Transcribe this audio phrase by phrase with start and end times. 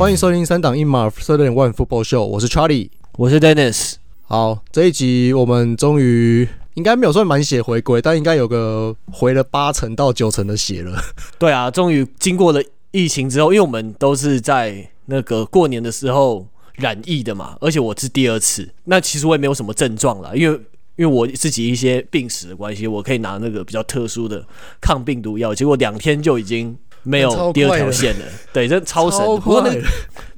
[0.00, 3.96] 欢迎收听三档一码 Third and One Football Show，我是 Charlie，我是 Dennis。
[4.22, 10.98] 好，这一集我们终于应该没有算满血回归，但应该有个回了八成到九成的血了。
[11.38, 12.62] 对啊，终于经过了
[12.92, 20.58] 疫情之后，因为我们都是在那个过年的时候染疫的嘛，而且我是第二次，那其实我也没有什么症状了，因为。
[20.96, 24.46] 因为我自己一些病史的关系，我可以拿那个比较特殊的
[24.82, 28.24] 抗病毒药，结果两天就已经没有第二条线了。
[28.52, 29.20] 对，这超神。
[29.20, 29.80] 不过那个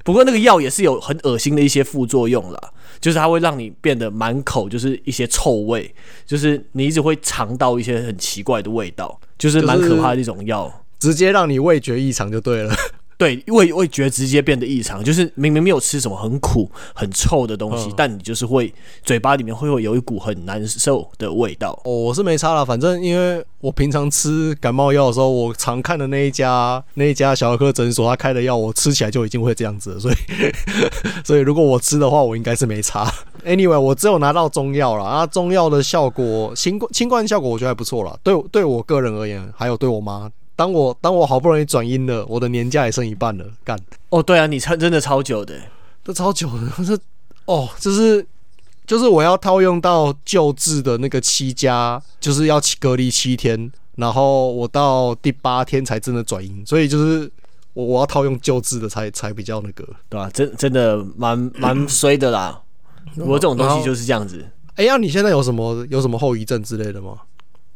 [0.03, 2.59] 不过那个药也是有很恶心的一些副作用啦，
[2.99, 5.93] 就是它会让你变得满口就是一些臭味，
[6.25, 12.75] 就是你一直会尝到一些很奇怪的味道，就是蛮可怕的一种药，直接让你味觉异常就对了。
[13.23, 21.71] 对，味味觉直接变得异常，就是明明没有吃什么很苦、很臭的东西，嗯、但你就是会嘴巴里面会会有一股很难受的味道。
[21.85, 30.15] 哦，我是没差了，反正因为我平常吃感冒药的时候，我常看的那一家那一家小儿科诊所，他开的药我吃起来就已经会这样子了，所以
[31.23, 33.09] 所以如果我吃的话，我应该是没差。
[33.45, 40.29] Anyway，我只有拿到中药了啊，中药的效果，新冠新冠效果我觉得还不错了，对对我个人而言，还有对我妈。
[40.55, 43.77] 当我当我好不容易转阴了，我的年假也剩一半了，干！
[44.09, 45.59] 哦，对啊，你超真的超久的，
[46.03, 46.95] 这超久的，这
[47.45, 48.25] 哦，就是
[48.85, 57.29] 就是我要套用到救治的那个七加，就是要隔离七天，然后我到第八天才真的转阴，所以就是
[57.73, 60.29] 我我要套用救治的才才比较那个，对吧、啊？
[60.31, 62.61] 真真的蛮蛮衰的啦，
[63.17, 64.45] 我这种东西就是这样子。
[64.75, 67.17] 哎呀，你现在有什么有什么后遗症之类的吗？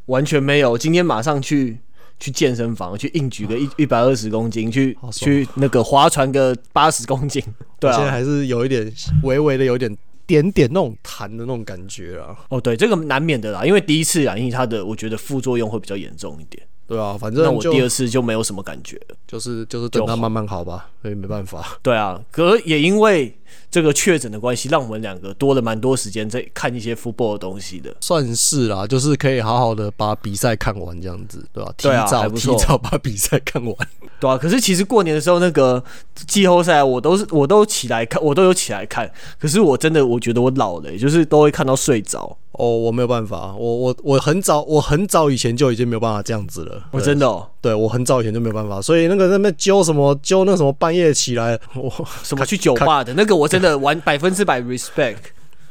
[0.06, 1.80] 完全没有，今天马上去。
[2.19, 7.43] 去健身房去硬举个一一百二十公斤，去去那个划船个八十公斤，
[7.79, 8.91] 对啊，现在还是有一点
[9.23, 12.35] 微微的有点点点那种弹的那种感觉啊。
[12.49, 16.61] 哦，对，这个难免的啦，因为第一次染疫，它的我觉得副作用会比较严重一点。
[16.88, 21.77] 对啊，反正那我第二次就没有什么感觉了，就是就是等它慢慢好吧，所以没办法。
[21.83, 23.38] 对啊，可也因为
[23.69, 31.73] 这个确诊的关系，让我们两个多了蛮多时间在看一些 football 的东西的，算是啦，就是可以好好的把比赛看完这样子，对吧？
[31.77, 33.75] 提早提早把比赛看完，
[34.19, 34.38] 对啊。
[34.38, 35.83] 可是其实过年的时候那个
[36.16, 39.11] 季后赛，我都是我都起来看，我都有起来看。
[39.39, 42.38] 可是我真的我觉得我老了，就是都会看到睡着。
[42.53, 46.81] 哦，我没有办法，我我我很早，我很早以前就已经没有办法这样子了。
[46.89, 55.18] 我真的，哦，对我很早以前就没有办法，所以那个那边揪什么揪那什么半夜起来，我什么去酒吧的那个，我真的完百分之百 respect。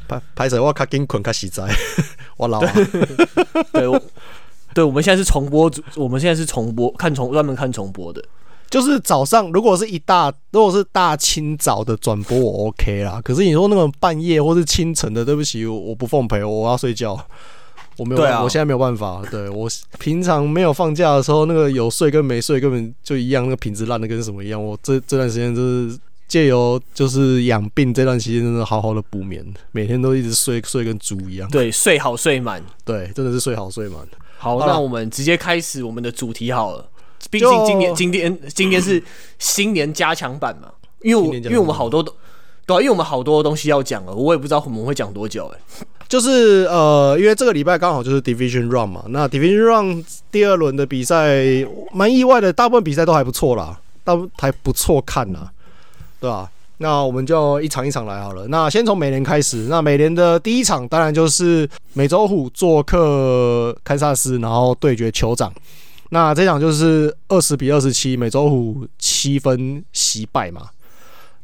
[0.08, 1.64] 拍拍摄我卡紧困卡实在，
[2.36, 2.72] 我老了。
[3.72, 4.00] 对，对，
[4.72, 8.22] 对，我们现在是重播，我们现在是重播，看重专门看重播的。
[8.70, 13.20] 就是早上，如果是一大，如果是大清早的转播，我 OK 啦。
[13.24, 17.18] 可是你说那种半夜或是清晨的，对不起，我不奉陪，我要睡觉，
[17.97, 19.22] 我没有，啊、我现在没有办法。
[19.30, 19.68] 对我
[19.98, 24.62] 平常没有放假的时候，那个有睡跟没睡根本就一样，那个品质烂的跟什么一样。
[24.62, 25.98] 我这这段时间就是
[26.28, 31.48] 借由就是养病这段期间，真的好好的补眠，每天都一直睡睡跟猪一样。
[31.50, 34.00] 对，睡好睡满，对，真的是睡好睡满。
[34.38, 36.88] 好，那我们直接开始我们的主题好了。
[37.31, 39.03] 毕竟今年今天今天是
[39.38, 40.69] 新年加强版嘛，
[41.03, 42.15] 因为我因为我们好多都
[42.66, 45.86] 对，因为我们好多东西要讲了，我也不知道我们会讲多久哎、欸。
[46.09, 51.44] 就是呃，因为这个礼拜刚好就是 Division Round 嘛，那 Division Round 第二轮的比赛
[51.92, 55.48] 蛮意外的，大部分比赛都还不错啦，大部还不错看呐，
[56.26, 56.50] 对吧？
[56.78, 58.48] 那我们就一场一场来好了。
[58.48, 65.53] 那先从美联开始，那美联的第一场当然就是美洲虎做客堪萨斯，然后对决酋长。
[66.10, 70.62] 那这场就是二十比二十七，美洲虎七分惜败嘛。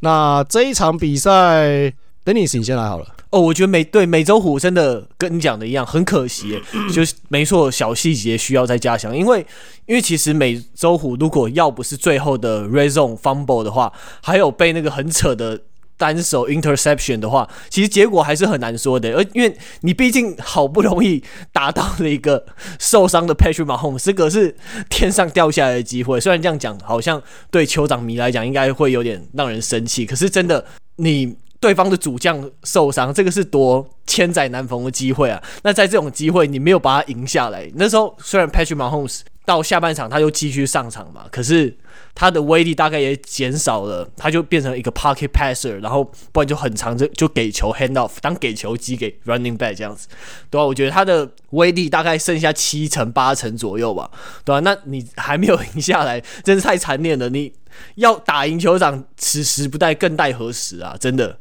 [0.01, 1.93] 那这一场比赛
[2.25, 3.07] ，Denis，你先来好了。
[3.33, 6.61] 哦，我觉得美对美洲虎真的跟你讲的一样，很可惜，
[6.95, 9.17] 就是没错，小细节需要再加强。
[9.17, 9.45] 因为
[9.87, 13.93] 因为其实美洲虎如果要不是最后的 Red Zone Fumble 的话，
[14.23, 15.61] 还有被那个很扯的。
[15.99, 21.23] 单手 interception 的话，其实结果还是很难说的，而因为你毕竟好不容易
[21.53, 22.45] 达到了一个
[22.81, 24.57] 受伤的 Patrick Mahomes，这个是
[24.91, 26.19] 天上掉下来的机会。
[26.19, 27.23] 虽然这样讲，好像
[27.53, 30.65] 对酋长迷来讲应该会有点让人生气，可是真的，
[30.97, 35.41] 你对方的主将受伤，这个是多千载难逢的机会啊！
[35.63, 41.79] 那在这种机会，你没有把他赢下来，那时候虽然 Patrick Mahomes 到下半场他又继续上场嘛，可是。
[42.15, 50.09] 他的威力大概也减少了，他就变成一个 pocket passer，然后不然就很长，就就给球 hand off，当给球机给 running back 这样子，
[50.51, 50.67] 对吧、啊？
[50.67, 54.11] 我觉得他的威力大概剩下七成八成左右吧，
[54.45, 54.61] 对吧、啊？
[54.61, 57.31] 那你还没有赢下来，真是太残念了。
[57.31, 57.51] 你
[57.95, 60.95] 要打赢酋长，此时不待，更待何时啊？
[61.01, 61.39] 真的，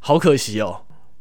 [0.00, 0.76] 好可惜哦，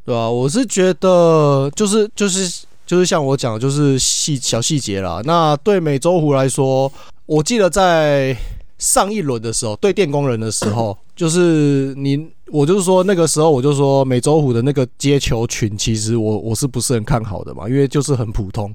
[0.06, 0.30] 对吧、啊？
[0.30, 5.22] 我是觉得，就是就是就是像我讲的，就是细小细节啦。
[5.26, 6.92] 那对美洲虎来说，
[7.26, 8.38] 我记得在
[8.78, 17.68] 上一轮的时候对电工人的时候，就是你，我就是说那个时候，我就说美洲虎的那个接球群，其实我我是不是很看好的嘛？
[17.68, 18.74] 因为就是很普通。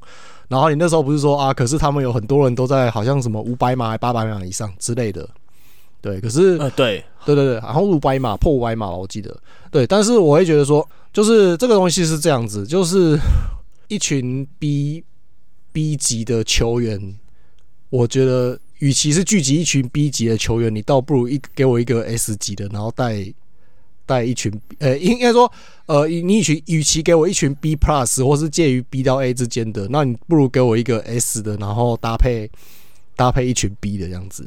[0.48, 5.26] 然后你那时候不是说啊，可是他们有很多人都在好像什么五百码、八百码以上之类的，
[6.02, 6.20] 对。
[6.20, 9.34] 可是呃，对，对对对，然后五百码破五百码，我记得
[9.70, 9.86] 对。
[9.86, 13.18] 但是我会觉得说，就是这个东西是这样子，就是
[13.88, 15.02] 一群 B
[15.72, 17.16] B 级的球员，
[17.88, 18.58] 我觉得。
[18.82, 23.24] 与其是聚集一群 B 级的球员，你倒不如一给我一个 S 级的，然后带
[24.04, 25.48] 带一群，呃，应该说，
[25.86, 32.50] 呃，你与其与其给我一群 B plus 或是介于 B 到 A 之间的，那你不如给我一个 S 的，然后搭配
[33.14, 34.44] 搭配一群 B 的这样子。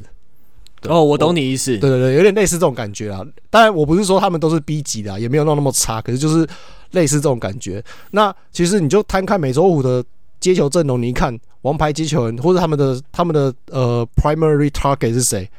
[0.87, 1.77] 哦，我懂你意思。
[1.77, 3.21] 对对对，有点类似这种感觉啊。
[3.49, 6.47] 当然，我不是说他们都是 B 级的，也没有弄那么差，可是就是
[6.91, 7.83] 类似这种感觉。
[8.11, 10.03] 那其实你就摊开美洲虎的。
[10.37, 15.49] 接球阵容，你一看王牌接球人或者他们的他们的呃 primary target 是谁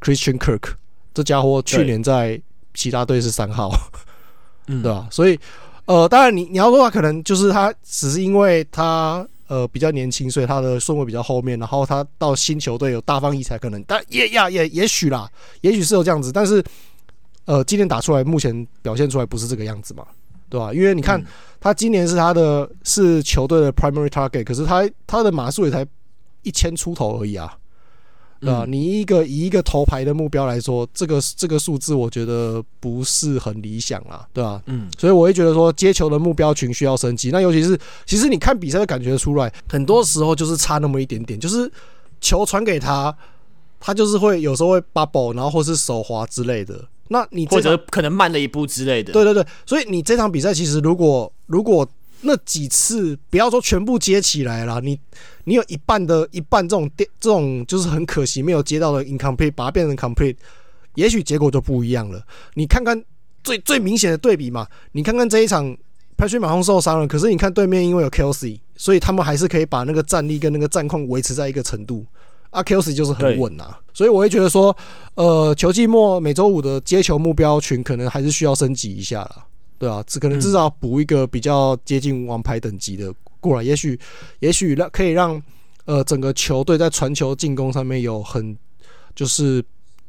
[0.00, 0.72] ？Christian Kirk
[1.14, 2.40] 这家伙去年在
[2.74, 3.70] 其他队是三号，
[4.66, 5.06] 嗯 对吧？
[5.12, 5.38] 所以
[5.84, 16.64] 呃，当然你你要说他可能就是他只是因为他呃比较年轻，所以他的顺位比较后面，然后他到新球队有大放异彩，可能但也呀也也许啦，也许是有这样子，但是
[17.44, 20.06] 呃今年打出来目前表现出来不是这个样子嘛。
[20.52, 20.70] 对吧？
[20.74, 21.18] 因为你看，
[21.58, 25.86] 他今年是他的是球队的 primary target，可是他他的码数也才
[26.42, 27.56] 一千出头而已啊，
[28.42, 28.64] 对吧？
[28.68, 34.60] 你一个以一个头牌的目标来说，这个这个数字我觉得不是很理想啊，对吧？
[34.66, 37.30] 嗯，所以我会觉得说接球的目标群需要升级。
[37.30, 41.70] 那尤其是其实你看比赛就感觉出来，很多时候就是差那么一点点，就是
[42.20, 43.16] 球传给他，
[43.78, 46.84] 他就是会有时候会 bubble，然后或是手滑之类的。
[47.08, 51.86] 那你或者可能慢了一步之类的，对对对，所以你这场比赛其实如果如果
[52.22, 54.98] 那几次不要说全部接起来了，你
[55.44, 60.36] 你有一半的一半这种电这种就是很可惜没有接到的 incomplete，把它变成 complete，
[60.94, 62.24] 也许结果就不一样了。
[62.54, 63.02] 你看看
[63.44, 65.76] 最最明显的对比嘛，你看看这一场
[66.16, 72.06] Patrick Mahomes 受伤了，可是你看对面因为有 Kelce，所以他们还是可以把那个战力跟那个战况维持在一个程度。
[72.50, 74.76] 阿 Kelce 就是很稳呐，所以我会觉得说，
[75.14, 79.46] 呃，球季末每周五的接球目标群可能还是需要升级一下啦，
[79.82, 83.98] 对啊，只可能至少补一个比较接近王牌等级的过来，也许，
[84.38, 85.42] 也许让可以让
[85.86, 88.56] 呃整个球队在传球进攻上面有很
[89.12, 89.60] 就是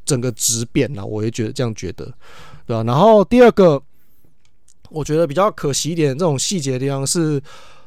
[0.04, 2.04] 整个质变呐，我也觉得这样觉得，
[2.68, 2.84] 对吧？
[2.84, 3.82] 然后第二个，
[4.90, 7.42] 我觉得比较可惜一点，这种细节的地方是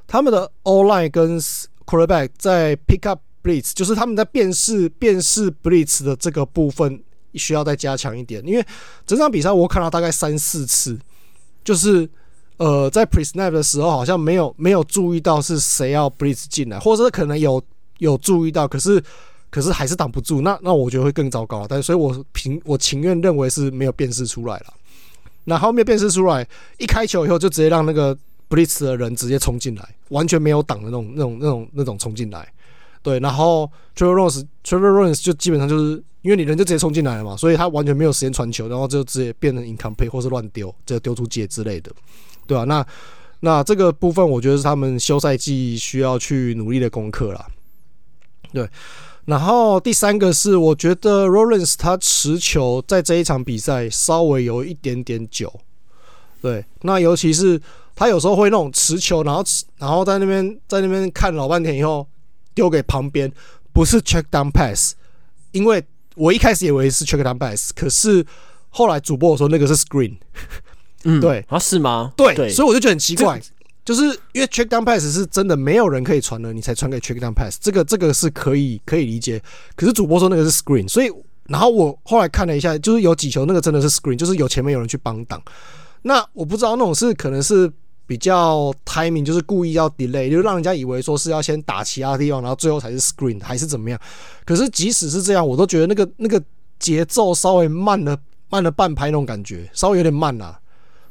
[0.06, 1.40] 他们的 O-line 跟
[1.86, 3.22] quarterback 在 pick up。
[3.44, 7.02] Blitz 就是他们在辨识辨识 Blitz 的这个部分
[7.36, 8.66] 需要再加强一点，因为
[9.06, 11.00] 整场比赛我看到大概三四次，
[11.68, 12.10] 就是
[12.56, 17.62] 呃在 Pre-Snap 的时候好像没有没有注意到是谁要 Blitz 进来，或者可能有
[17.98, 19.04] 有注意到，可是
[19.50, 21.68] 可是还是挡不住，那那我觉得会更糟糕。
[21.68, 24.74] 但所以我平我情愿认为是没有辨识出来了。
[25.44, 26.48] 那后面辨识出来，
[26.78, 28.18] 一开球以后就直接让那个
[28.50, 32.48] Blitz 的人直接冲进来，完全没有挡的那种那种那种那种冲进来。
[33.08, 41.90] 对，然后 Trevor Lawrence，Trevor Lawrence 就基本上就是因为你人就直接冲进来了嘛，所以他完全没有时间传球，然后就直接变成 incomplete 或是乱丢，就丢出界之类的，
[42.46, 42.66] 对吧、啊？
[42.66, 42.86] 那
[43.40, 47.48] 那这个部分我觉得是他们休赛季需要去努力的功课啦。
[48.52, 48.70] 对，
[49.24, 55.58] 然后第三个是我觉得 Lawrence 他持球在这一场比赛稍微有一点点久，
[56.42, 57.62] 对，那尤其是
[57.96, 59.42] 他有时候会那种持球，然后
[59.78, 62.06] 然后在那边在那边看老半天以后。
[62.58, 63.32] 丢给旁边，
[63.72, 64.96] 不是 check down pass，
[65.52, 65.86] 因为
[66.16, 68.26] 我一开始以为是 check down pass，可是
[68.70, 70.18] 后来主播我说那个是 screen，
[71.04, 71.46] 嗯，对。
[71.50, 72.12] 啊，是吗？
[72.18, 72.50] 对，对。
[72.50, 73.40] 所以我就觉得很奇怪，
[73.86, 79.40] 就是因为 check down pass 是真的没有人可以传了，你才传给 check down pass，这个这个是可以可以理解，
[79.76, 81.12] 可是主播说那个是 screen，所以
[81.44, 85.40] 然后我后来看了一下，就是有几球那个真的是 screen，就是有前面有人去帮挡，
[86.02, 87.72] 那我不知道那种是可能是。
[88.08, 94.00] 比较 timing 就是故意要 delay，就让人家以为说是要先打其他地方，然后最后才是 screen 还是怎么样？
[94.46, 96.42] 可是即使是这样，我都觉得那个那个
[96.80, 98.18] 节奏稍微慢了
[98.50, 100.60] 慢了半拍那种感觉，稍微有点慢啦、啊。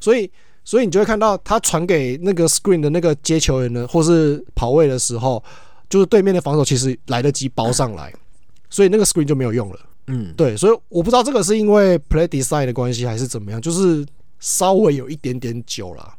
[0.01, 0.31] 所以
[0.65, 5.43] 所以你就会看到他传给那个 screen 的那个接球员呢，或是跑位的时候，
[5.91, 8.13] 就是对面的防守其实来得及包上来，
[8.71, 9.79] 所以那个 screen 就没有用了。
[10.07, 14.07] 嗯，对，所以我不知道这个是因为 play design 的关系还是怎么样，就是
[14.41, 16.15] 稍微有一点点久了。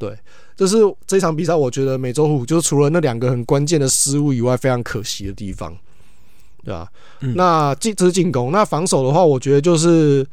[0.00, 0.16] 对，
[0.56, 5.76] 这是这场比赛，我觉得美洲虎就是除了那两个很关键的失误以外，非常可惜的地方，
[6.64, 6.88] 对吧？
[7.20, 10.26] 嗯、那进这是进攻，那防守的话，我觉得就是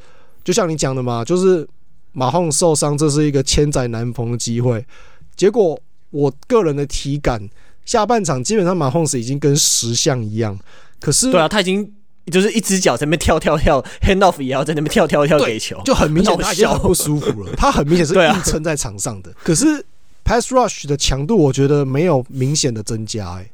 [0.45, 1.67] 就像你讲的嘛，就是
[2.13, 4.85] 马洪受伤，这是一个千载难逢的机会。
[5.35, 5.77] 结果
[6.11, 7.49] 我个人的体感，
[7.83, 10.57] 下半场基本上马洪斯已经跟石像一样，
[11.01, 11.93] 可是对啊，他已经
[12.31, 17.53] 就是一只脚在那边跳跳跳，hand off 也要在那边跳跳跳给球，就很明显他已经很不舒服了。
[17.55, 19.83] 他很明显是 硬撑在场上的，可是
[20.25, 23.51] pass rush 的强度我觉得没有明显的增加、欸，哎，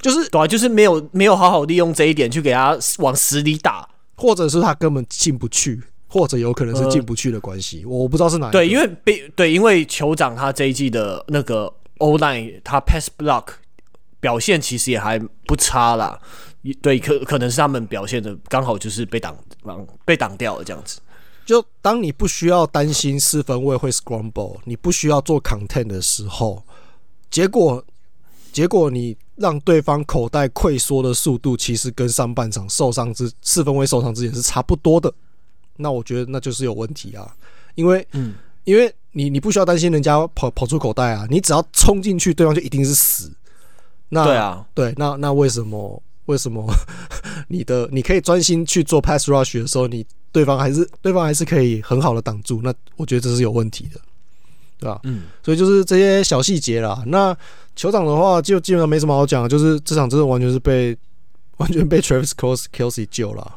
[0.00, 8.52] 就是对啊，就是没有没有好好利用这一点去给他往死里打，或者是他根本进不去，或者有可能是进不去的关系，我不知道是哪一。
[8.52, 13.44] 对，因为被对，因为酋长他这一季的那个 O line 他 pass block
[14.20, 16.20] 表现其实也还不差啦。
[16.82, 21.00] 对，可可能是他们表现的刚好就是被挡挡被挡掉了这样子。
[21.46, 26.62] 就当你不需要担心四分卫会 scramble，你不需要做 content 的时候，
[27.30, 27.82] 结果
[28.52, 35.12] 结果你让对方口袋溃缩的速度，其实跟上半场受伤之四分卫受伤之前是差不多的。
[35.76, 37.34] 那我觉得那就是有问题啊，
[37.74, 43.32] 因为嗯，因为你你不需要担心人家跑跑出口袋啊，你只要冲进去，对方就一定是死。
[44.10, 46.00] 那对啊，对，那那为什么？
[46.30, 46.64] 为什么
[47.48, 52.60] 你的你可以专心去做 pass rush 的时候，你对方还是对方还是可以很好的挡住？
[52.62, 54.00] 那我觉得这是有问题的，
[54.78, 55.00] 对吧？
[55.02, 57.02] 嗯，所以就是这些小细节啦。
[57.06, 57.36] 那
[57.76, 60.96] 酋长的话就基本上没什么好讲，就是这场真的完全是被
[61.58, 62.30] 完全被 Travis
[62.72, 63.56] Kelsey 救了。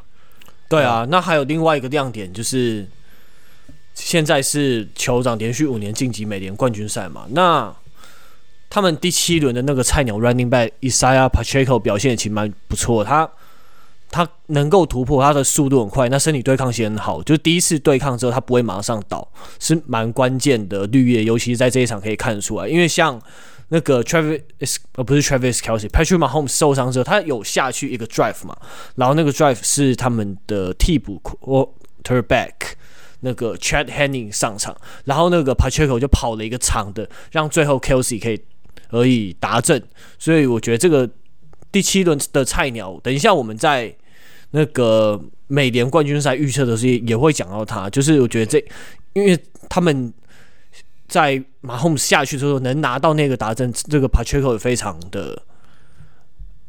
[0.67, 2.87] 对啊，那还有另外一个亮点就是
[3.93, 7.27] 现在是酋长连续五年晋级美联冠军赛嘛？
[7.29, 7.71] 那
[8.73, 13.29] 他们第七轮的那个菜鸟 running back Isaiah Pacheco 表现也其实蛮不错，他
[14.09, 23.21] 他能够突破，他的速度很快，那身体对抗性很好，就第一次对抗之后他不会马上倒，是蛮关键的绿叶，尤其是在这一场可以看得出来，因为像
[23.67, 28.57] 那个 Travis 呃不是 Travis Kelsey，Patrick Mahomes 受伤之后，他有下去一个 drive 嘛，
[28.95, 32.53] 然后那个 drive 是他们的替补 quarterback
[33.19, 34.75] 那个 Chad Henning 上场，
[35.05, 38.41] 然后那个 Pacheco 就跑了一个长的，让最后 Kelsey 可以。
[38.89, 39.81] 而以达阵，
[40.17, 41.09] 所以我觉得这个
[41.71, 43.93] 第七轮的菜鸟，等一下我们在
[44.51, 47.89] 那个美联冠军赛预测的时候也会讲到他。
[47.89, 48.63] 就是我觉得这，
[49.13, 49.37] 因为
[49.69, 50.13] 他们
[51.07, 55.41] 在马洪下去之后能拿到那个达阵，这个 Pacheco 也非常的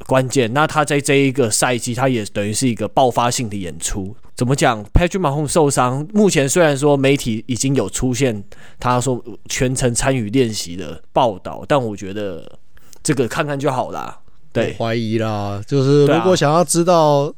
[0.06, 0.52] 关键。
[0.52, 4.14] 那他在这一个赛季，他也等于是一个爆发性的演出。
[4.34, 8.42] 怎么讲？Patrick Mahomes 受伤，目前虽然说媒体已经有出现
[8.80, 12.58] 他说全程参与练习的报道，但我觉得
[13.02, 14.18] 这个看看就好啦。
[14.52, 17.32] 对，怀疑啦，就是如果想要知道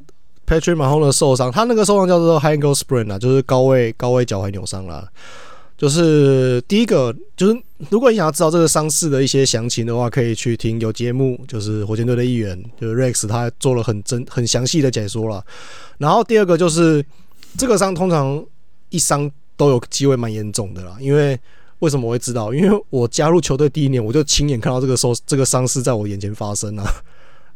[0.46, 5.06] Patrick Mahomes 的受伤，他那个受伤叫做 High Ankle Sprain 啊，就是高位高位脚踝扭伤啦。
[5.76, 15.44] 就是第一个，就是如果你想要知道这个伤势的一些详情的话，可以去听有节目，就是火箭队的一员，就是 Rex，他做了很真很详细的解说了。
[15.98, 17.04] 然后第二个就是
[17.58, 18.42] 这个伤通常
[18.88, 21.38] 一伤都有机会蛮严重的啦，因为
[21.80, 22.54] 为什么我会知道？
[22.54, 26.90] 因为我加入球队第一年，我就亲眼看到这个受这个伤势在我眼前发生啊，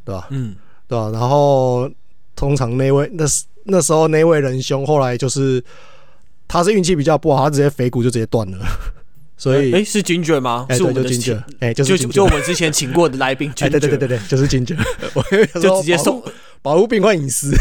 [0.05, 0.29] 对吧？
[0.29, 0.55] 嗯，
[0.87, 1.09] 对吧？
[1.11, 1.91] 然后
[2.37, 3.25] 通常那位那
[3.65, 5.65] 那时候那位仁兄后来就是。
[6.53, 8.59] 他是运气比较不好，他直接腓骨就直接断了，
[9.39, 10.67] 所以哎、是 Ginger 吗？
[10.69, 14.77] 欸、是我们的 Ginger，哎就就就我们之前请过的来宾，哎对对对对对，就是 Ginger，
[15.63, 16.21] 就直接送
[16.61, 17.53] 保护病患隐私，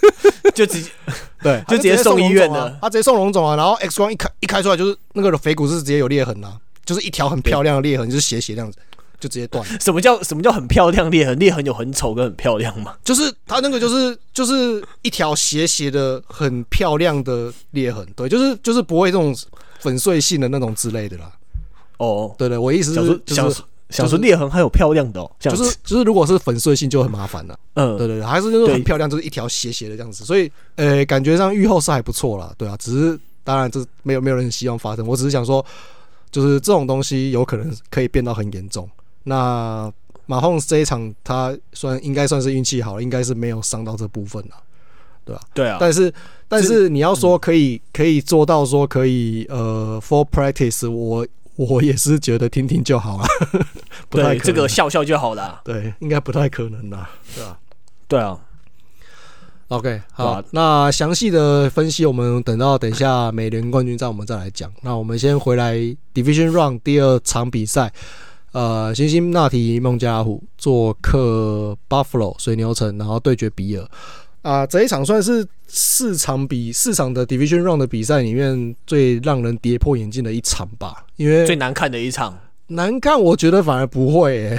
[0.54, 0.90] 就直接
[1.42, 8.78] 对，就直接送医院了，他直接送龙总啊，然后 X 光一开一开出来就是那个腓骨是直接有裂痕啊，就是一条很漂亮的裂痕，就是斜斜这样子。
[9.24, 9.64] 就直接断。
[9.80, 11.38] 什么叫什么叫很漂亮裂痕？
[11.38, 12.94] 裂痕有很丑跟很漂亮吗？
[13.02, 19.34] 就是它那个就是就是一条斜斜的很漂亮的裂痕，对，就是就是不会这种
[19.80, 21.32] 粉碎性的那种之类的啦。
[21.96, 27.58] 哦，对对，我意思是想说就是想说裂痕还有漂亮的，哦，就是就是如果是粉碎性就很麻烦了。
[27.74, 32.52] 嗯，对对对，还是那种很漂亮，就是一条斜斜的这样子，所以呃，感觉上愈后是还不错啦。
[32.58, 35.64] 对啊，只是当然这没有没有人希望发生，我只是想说，
[36.30, 38.88] 就是这种东西有可能可以变到很严重。
[39.24, 39.92] 那
[40.26, 44.56] 马洪斯这一场，他算应该算是运气好，应该是没有伤到这部分了，
[45.24, 45.42] 对吧？
[45.52, 45.76] 对啊。
[45.78, 46.12] 但是，
[46.48, 51.26] 但是你要说可以可以做到说可以呃，for practice，我
[51.56, 53.24] 我也是觉得听听就好了，
[54.08, 55.60] 不太这个笑笑就好了。
[55.62, 57.58] 对，应该不太可能啦，对啊？
[58.08, 58.40] 对啊。
[59.68, 64.70] OK，好，啊、那详细的分析我们等到等一下美联冠军战我们再来讲。
[64.82, 65.74] 那我们先回来
[66.14, 67.92] Division Round 第二场比赛。
[68.54, 73.82] 呃，辛辛那提孟加拉虎做客 Buffalo 水牛城，然后对决比尔。
[74.42, 81.04] 啊、呃，这一场算是四场比四场的 Division Round 的比赛里面最让人跌破眼镜的一场吧？
[81.16, 84.56] 因为最难看的一场，难看，我觉得反而不会、欸，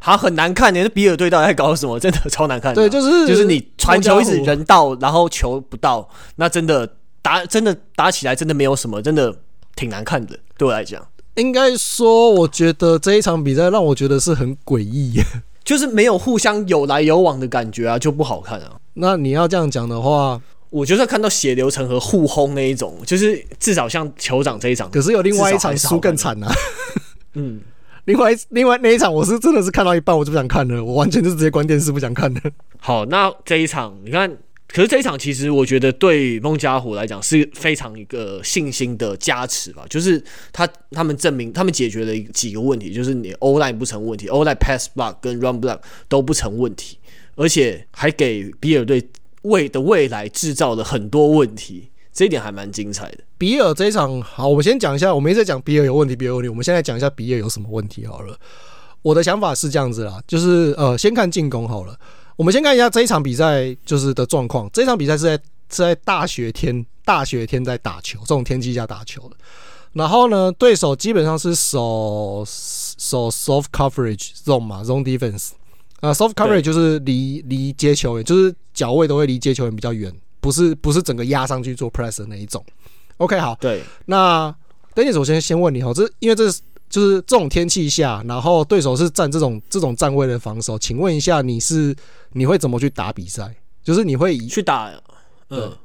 [0.00, 0.74] 好很难看。
[0.74, 2.00] 你是比尔队到底在搞什么？
[2.00, 2.82] 真的超难看的。
[2.82, 6.90] 对，就是就是你传球一直人到，然后球不到，那真的
[7.22, 9.32] 打真的打起来真的没有什么，真的
[9.76, 10.36] 挺难看的。
[10.58, 11.06] 对我来讲。
[11.36, 15.20] 应该说，我觉得这一场比赛让我觉得是很诡异，
[15.64, 18.72] 就是没有互相有来有往的感觉啊，就不好看啊。
[18.94, 20.40] 那你要这样讲的话，
[20.70, 26.50] 我就算看到血流成河互轰那一种，就是至少像酋长这一场，可是有另外一场输更惨啊。
[27.34, 27.60] 嗯，
[28.06, 32.40] 另外另外那一场我是真的是看到一半我就不想看了，我完全就是直接关电视不想看了。
[32.78, 34.36] 好，那这一场你看。
[34.68, 46.98] 可是这一场其实我觉得对孟加拉虎来讲是非常一个信心的加持吧，就是他他们证明他们解决了几个问题，就是你 O line 不成问题，O line pass block 跟 run block 都不成问题，
[47.36, 49.08] 而且还给比尔队
[49.42, 53.18] 未的未来制造了很多问题，这一点还蛮精彩的。
[53.38, 58.36] 比尔这一场好，我们先讲一下，我们一直在讲比尔有问题，比尔有问题，我们现在讲一下比尔有什么问题好了。
[59.02, 61.96] 我的想法是这样子啦，就是呃，先看进攻好了。
[62.36, 64.68] 我们先看一下这一场比赛就是的状况。
[64.72, 69.36] 这一场比赛是在是在大雪天，大雪天在打球，这种天气下打球的。
[69.94, 75.52] 然后呢，对手基本上是守守 soft coverage zone 嘛，zone defense
[76.00, 82.62] 啊，soft coverage 就是离离接球员，就是脚位都会离接球员比较远，不是不是整个压上去做 press 的那一种。
[83.16, 83.82] OK，好，对。
[84.04, 84.54] 那
[84.94, 86.60] Dennis，我先先问你哦，这因为这是。
[86.88, 91.94] 就是这种天气下，然后对手是站这种这种站位的防守，请问一下，你是
[92.32, 93.54] 你会怎么去打比赛？
[93.82, 94.90] 就是你会去打，
[95.50, 95.76] 嗯，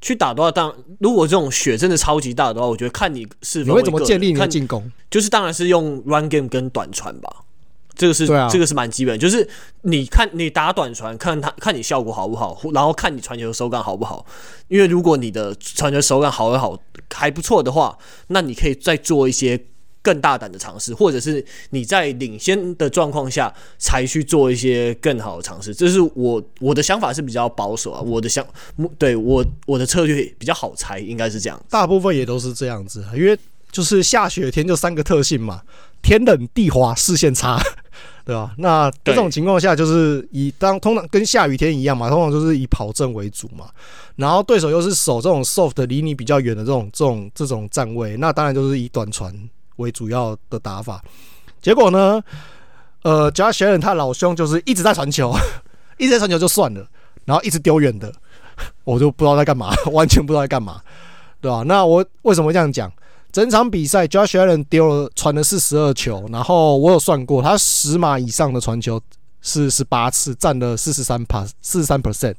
[0.00, 4.90] 去打的话，当如果这种雪真的超级大的话，我觉得看你是你会怎么建立你的进攻？
[5.10, 7.44] 就是当然是用 run game 跟短传吧，
[7.94, 9.48] 这个是这个是蛮基本，就是
[9.82, 14.26] 你看你打短传，看他看你效果好不好，然后看你传球手感好不好。
[14.68, 16.76] 因为如果你的传球手感好也好
[17.12, 17.96] 还不错的话，
[18.28, 19.66] 那你可以再做一些。
[20.02, 28.00] 更大胆的尝试，或者是你在领先的状况下才去做一些更好的尝试，这是我我的想法是比较保守啊。
[28.00, 28.44] 我的想
[28.98, 31.58] 对我我的策略比较好猜，应该是这样。
[31.70, 33.38] 大部分也都是这样子，因为
[33.70, 35.62] 就是下雪天就三个特性嘛：
[36.02, 37.58] 天冷、地滑、视线差，
[38.26, 38.52] 对吧？
[38.58, 43.70] 那这种情况下就是以当通常跟下雨天一样嘛，通常就是以跑阵为主嘛。
[44.16, 49.34] 然后对手又是守这种 soft 离你比较远的这种这种这种站位，那当然就是以短传。
[49.76, 51.02] 为主要的打法，
[51.60, 52.22] 结果呢？
[53.02, 55.34] 呃，Josh Allen 他老兄就是一直在传球，
[55.98, 56.86] 一直在传球就算了，
[57.24, 58.12] 然后一直丢远的，
[58.84, 60.80] 我就不知道在干嘛， 完全不知道在干嘛，
[61.40, 61.64] 对吧？
[61.66, 62.92] 那我为什么这样讲？
[63.32, 69.00] 整场比赛 Josh Allen 丢了传的是十二球，然后我有算过，他十码以上的传球
[69.40, 72.34] 是十八次，占了四十三趴，四十三 percent。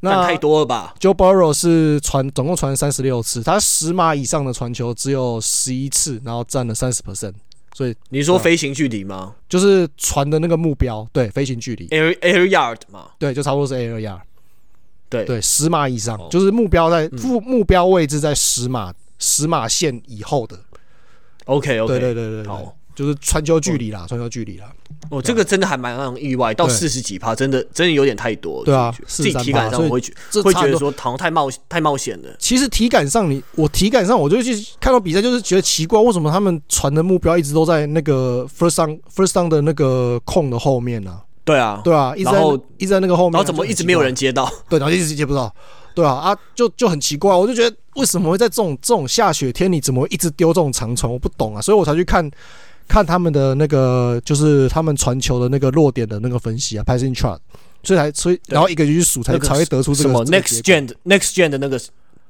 [0.00, 7.34] 那太多了吧？Joe Burrow 是传总共传三十六次，他十码以上的传球只有十一次，然后占了三十 percent。
[7.74, 9.34] 所以你说飞行距离吗？
[9.48, 14.20] 就是传的那个目标，对，飞行距离，air air yard 嘛，对，就差不多是 air yard。
[15.08, 20.58] 对对，十码以上，就是目标在目目标位置在十码十码线以后的。
[21.46, 22.76] OK OK，对对对对，好。
[22.98, 24.66] 就是传球距离啦，传球距离啦。
[25.08, 28.64] 哦，这个真的还蛮让人意外，到四十几趴，真的真的有点太多。
[28.64, 32.28] 对啊，自己体感上我会觉会觉得说，好像太冒太冒险了。
[32.40, 41.20] 其实体感上，你我体感上，我就去看到比赛，就是觉得奇怪，为什么他们传的目标一直都在那个 first down first down 的那个空的后面呢？
[41.44, 42.42] 对啊，对啊，一直在
[42.78, 44.52] 一直在那个后面，然后怎么一直没有人接到？
[44.68, 45.54] 对，然后一直接不到。
[45.94, 51.10] 对啊，啊，就就很奇怪，我就觉得为什么会在这种这种下雪天，你怎么会一直丢这种长传？
[51.10, 52.28] 我不懂啊，所以我才去看。
[52.88, 57.38] 看他们的那个，就是他们传球的那个落点的那个分析啊，passing chart，
[57.82, 61.78] 所以才所以然后一个一个去数，才才会得出这个什么 next gen next gen 的那个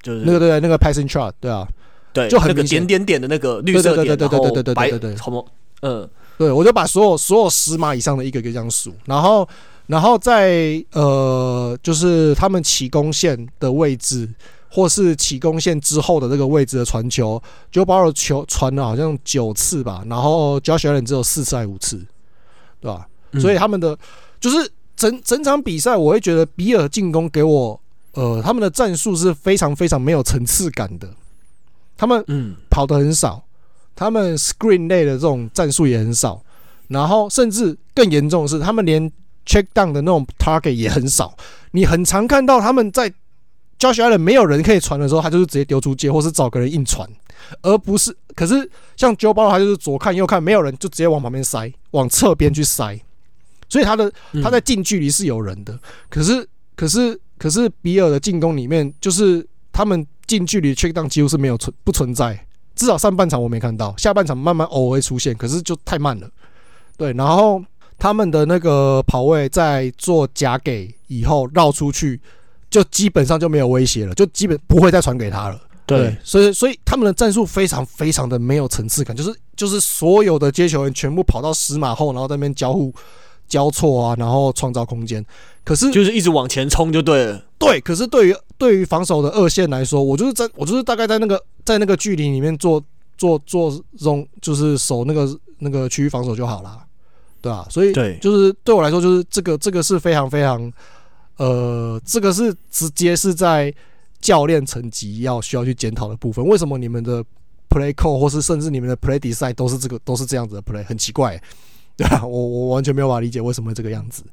[0.03, 1.66] 就是那个对那个 passing chart，对啊，
[2.12, 5.47] 对，就很那个点点点的那个绿色点，对对对对对对对对，什么
[5.83, 9.49] 嗯，对我就把所有所有十码以上的一个一个这样数，然后
[9.87, 14.29] 然后在呃就是他们起攻线的位置。
[14.70, 21.96] 或是起攻线之后的这个位置的传球，Joe Burrow 球传了好像九次吧，然后 Josh Allen 只有四次还五次，
[22.78, 23.09] 对吧？
[23.33, 23.98] 嗯、所以他们的
[24.38, 27.81] 就是整整场比赛，我会觉得比尔进攻给我，
[28.12, 31.09] 呃，他们的战术是非常非常没有层次感的。
[31.96, 33.42] 他们嗯跑的很少，
[33.96, 36.42] 他们 Screen 类的这种战术也很少，
[36.88, 39.11] 然后甚至更严重的是，他们连
[39.46, 41.35] Check Down 的那种 Target 也很少。
[41.70, 43.14] 你很常看到他们在。
[43.79, 47.09] Josh Allen 没有人可以传的时候，他就是直接丢出界，或是找个人硬传，
[47.62, 48.17] 而不是。
[48.35, 53.01] 可是像 Joe Burrow，他就是左看右看，没有人就直接往旁边塞，往侧边去塞。
[53.69, 54.12] 所以他的
[54.43, 66.29] 他在近距离是有人的，嗯、可是可是可是比尔的进攻里面，就是他们近距离 check down 几乎是没有存不存在，至少上半场我没看到，下半场慢慢偶尔会出现，可是就太慢了。
[66.97, 67.62] 对，然后
[67.97, 72.21] 他们的那个跑位在做假给以后绕出去。
[72.70, 75.61] 就基本上就没有威胁了，就基本不会再传给他了。
[75.87, 82.92] 对，对，所以所以他们的战术非常非常的没有层次感，就是就是所有的接球员全部跑到十码后，然后在那边交互
[83.48, 85.24] 交错啊，然后创造空间。
[85.64, 87.42] 可是就是一直往前冲就对了。
[87.59, 92.83] 对，可是对于对于防守的二线来说，我就是在我就是大概在那个在那个距离里面做
[93.16, 95.28] 做做这种就是守那个
[95.59, 96.78] 那个区域防守就好了，
[97.40, 100.70] 对啊，所以对，就是对我来说，就是这个这个是非常非常
[101.38, 103.72] 呃，这个是直接是在
[104.20, 106.44] 教练层级要需要去检讨的部分。
[106.44, 107.24] 为什么你们的
[107.68, 111.40] play call 或是甚至你们的 play design 都是这个都是这样子的 play，很奇怪，
[111.96, 114.24] 对啊，我我完全没有办法理解为什么这个样子，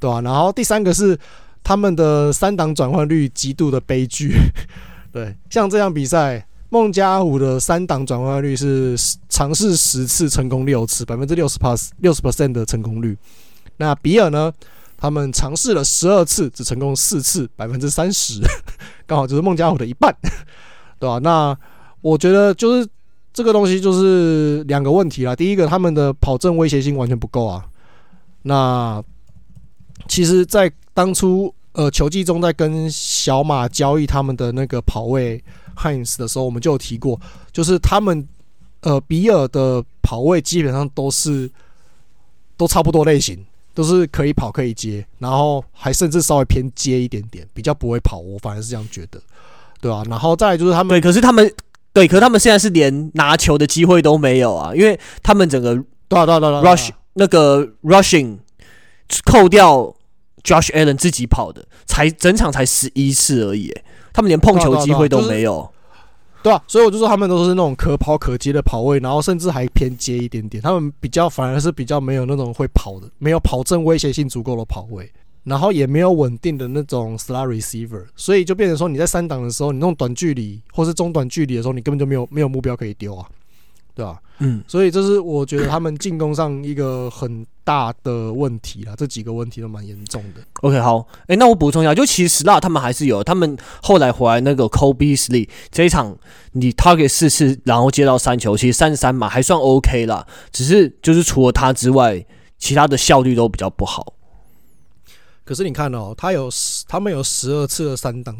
[0.00, 0.20] 对吧、啊？
[0.22, 1.18] 然后第三个是
[1.62, 4.32] 他们的三档转换率极度的悲剧，
[5.12, 8.96] 对，像这场比赛，孟加拉虎的三档转换率是
[9.28, 13.16] 尝试十次成功六次，百分之六十 plus 六十 percent 的成功率。
[13.76, 14.50] 那比尔呢？
[14.98, 18.40] 他们尝试了十二次，只成功四次，百分之三十，
[19.06, 20.14] 刚好就是孟加拉虎的一半，
[20.98, 21.56] 对吧、那
[22.00, 22.86] 我觉得就是
[23.32, 25.36] 这个东西就是两个问题啦。
[25.36, 27.64] 第一个，他们的跑阵威胁性完全不够啊。
[28.42, 29.02] 那
[30.08, 35.42] 其实，在当初呃球季中，在跟小马交易他们的那个跑位
[35.76, 37.20] Hines 的时候，我们就有提过，
[37.52, 38.26] 就是他们
[38.80, 41.48] 呃比尔的跑位基本上都是
[42.56, 43.44] 都差不多类型，
[43.78, 48.18] 都是可以跑可以接，然后还甚至稍微偏接一点点，比较不会跑。
[48.18, 49.20] 我反而是这样觉得，
[49.80, 51.48] 对啊，然后再来就是他们，对，可是他们。
[51.90, 55.74] 对，可是他们现在是连拿球的机会都没有啊，因为他们整个
[56.10, 58.38] rush 那个 rushing
[59.24, 59.92] 扣掉
[60.44, 63.74] Josh Allen 自己跑的，才整场才十一次而已，
[64.12, 65.72] 他们连碰球机会都没有，
[66.48, 75.10] 对啊，所以我就说他们都是那种可跑可接的跑位，然后甚至还偏接一点点，他们比较反而是比较没有那种会跑的，没有跑阵威胁性足够的跑位。
[75.44, 83.26] 然后也没有稳定的那种 slot receiver，所以就变成说你在三档的时候，你那种短距离或是中短距离的时候，你根本就没有没有目标可以丢啊，
[83.94, 84.20] 对吧？
[84.40, 90.40] 嗯，所以这是我觉得他们进攻上一个很大的问题啦，这几个问题都蛮严重的。
[90.62, 96.16] OK，好，哎，那我补充一下，就其实 slot 他们还是有，他们后来回来那个 Cole Beasley 这一场，
[96.52, 102.24] 你 target 四次，然后接到三球，其实三十三码还算 OK 啦，只是就是除了他之外，
[102.56, 104.14] 其他的效率都比较不好。
[105.44, 108.34] 可是你看哦，他有十，他们有十二次的三档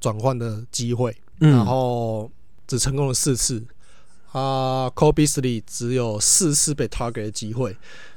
[0.00, 2.30] 转换的机会，然后
[2.66, 3.62] 只成功了四次。
[4.32, 7.76] 啊，Cole Beasley 只有四次被 target 的机会。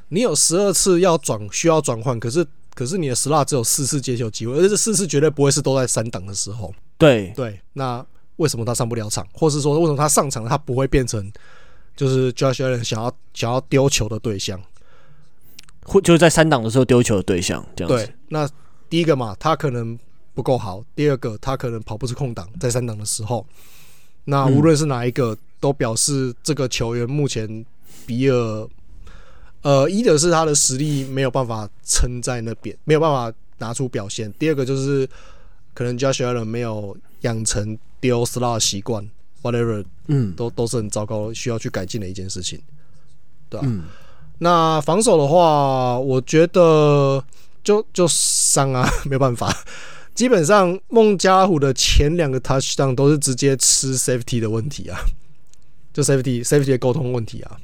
[0.10, 6.74] 你有十二次要转需要转换，可是可是你的 slot 只有四次接球机会，而且这四次绝对不会是都在三档的时候。
[6.98, 8.06] 对对，那
[8.38, 11.32] 为什么他上不了场，或是说为什么他上场他不会变成
[11.96, 14.62] 就是 Josh Allen 想要想要丢球的对象？
[15.84, 18.06] 或就是在三档的时候丢球的对象，这样子。
[18.06, 18.50] 对，那
[18.90, 19.98] 第一个嘛，他可能
[20.34, 23.46] 不够好；第二个，他可能跑不出空档，在三档的时候。
[24.26, 27.64] 那无论是哪一个，都表示这个球员目前
[28.08, 28.68] 比尔，
[29.66, 35.10] 呃，一的是他的实力没有办法撑在那边，没有办法拿出表现；第二个就是
[35.74, 39.10] 可能 Josh Allen 没有养成丢 slot 习惯
[39.42, 42.62] ，whatever，嗯，都都是很糟糕，需要去改进的一件事情，
[43.50, 43.66] 对吧？
[43.68, 43.86] 嗯
[44.38, 47.24] 那防守的话，我觉得
[47.64, 49.52] 就就伤啊， 没有办法。
[50.14, 55.00] 基本上孟加拉虎的前两个 touchdown 都是直接吃 safety 的问题啊，
[55.92, 57.58] 就 safety safety 的沟通问题啊，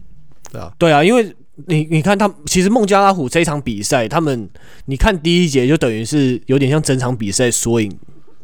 [0.52, 1.36] 对啊，对啊，因为
[1.68, 4.50] 你你看他其实孟加拉虎这一场比赛，他们
[4.86, 7.92] 你看第一节就等于是有点像整场比赛缩影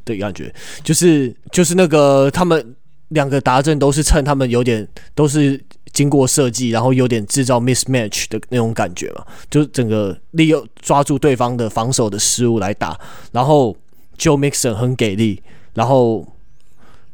[0.05, 2.75] 的感觉，就是就是那个他们
[3.09, 5.63] 两个达阵都是趁他们有点都是。
[5.93, 12.99] 经过设计，然后有点制造 mismatch 的那种感觉嘛，就整个利用抓住对方的防守的失误来打，
[13.31, 13.75] 然后
[14.15, 15.41] Joe Mixon 很给力，
[15.73, 16.27] 然后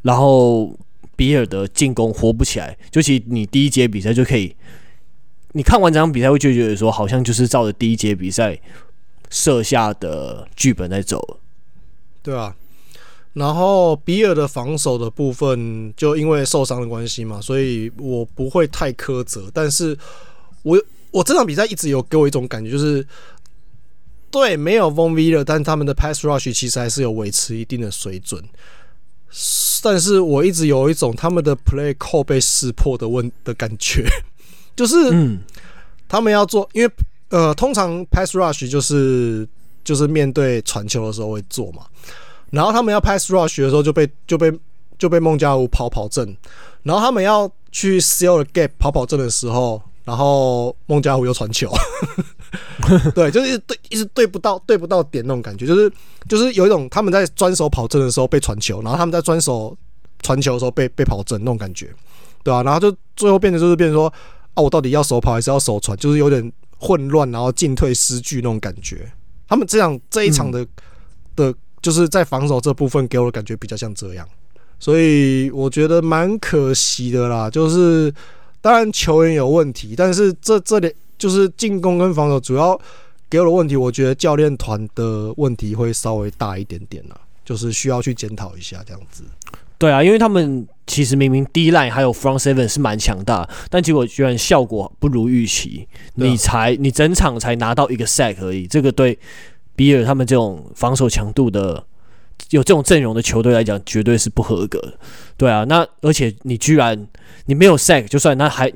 [0.02, 0.78] 然后
[1.16, 4.54] 比尔的进攻活不起来，就其实你第一节比赛就可以，
[5.54, 8.60] 你看完这场比赛会就觉得说，好像就是照着第一节比赛
[9.30, 11.40] 设下的剧本在走，
[12.22, 12.56] 对啊。
[13.34, 19.50] 然后比尔的防守的部分，就因为受伤的关系嘛，所以我不会太苛责。
[19.52, 19.98] 但是
[20.62, 23.04] 我我这场比赛一直有给我一种感觉，就是
[24.30, 28.44] 对没有 Von Miller，但他们的 Pass Rush 其实还是有维持一定的水准。
[29.82, 34.08] 但是我一直有一种他们的 Play Call 被识破的问的感觉，
[34.76, 34.96] 就是
[36.08, 36.92] 他们要做，因为
[37.30, 39.48] 呃，通常 Pass Rush 就是
[39.84, 41.84] 就是面对传球的时候会做嘛。
[42.52, 44.54] 然后他们要 pass rush 的时候就被就被
[45.00, 46.38] 就被孟加拉跑跑阵，
[46.84, 51.72] 然后他们要去 seal the gap 跑跑阵的时候，然后孟加拉虎又传球，
[53.16, 55.92] 对，就是一直对一直对不到对不到点那种感觉，就是
[56.30, 59.76] 就是有一种他们在专守跑阵的时候被传球，然后他们在专守
[60.22, 61.90] 传球的时候被被跑阵那种感觉，
[62.44, 64.14] 对啊，然后就最后变成就是变成说
[64.54, 69.12] 啊，我到底要手跑还是要手传，就是有点混乱，然后进退失据那种感觉。
[69.48, 70.68] 他们这样这一场的、嗯、
[71.36, 74.28] 的，就是在防守这部分给我的感觉比较像这样，
[74.80, 77.50] 所以我觉得蛮可惜的啦。
[77.50, 78.14] 就是
[78.62, 82.80] 当然球员有问题，但是这这里就是进攻跟防守主要
[83.30, 89.24] 给我的问题，我觉得教练团的问题会稍微大一点点啦，就是需要去检讨一下这样子。
[89.84, 95.86] 对啊，因为他们其实明明 D line 还有 Front Seven 是蛮强大，但结果居然效果不如预期。
[96.16, 99.20] 你才你整场才拿到一个 sack 而已，这个对
[99.76, 101.84] 比尔他们这种防守强度的
[102.52, 104.98] 有这种阵容的球队来讲，绝对是不合格的。
[105.36, 107.06] 对啊，那而且你居然
[107.48, 108.72] 你没有 sack 就算，那还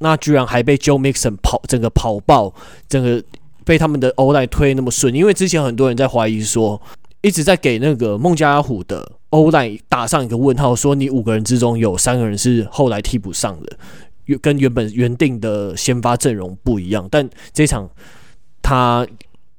[0.00, 2.54] 那居然还被 Joe Mixon 跑整个跑爆，
[2.86, 3.22] 整个
[3.64, 6.78] 被他们的 O line 推那么顺，因为之前很多人在怀疑说，
[7.22, 9.12] 一直在给那个孟加拉虎的。
[9.30, 17.06] 欧莱打上一个问号，说你五个人之中有三个人是后来替补上的，跟原本原定的先发阵容不一样。
[17.08, 17.88] 但这场
[18.60, 19.06] 他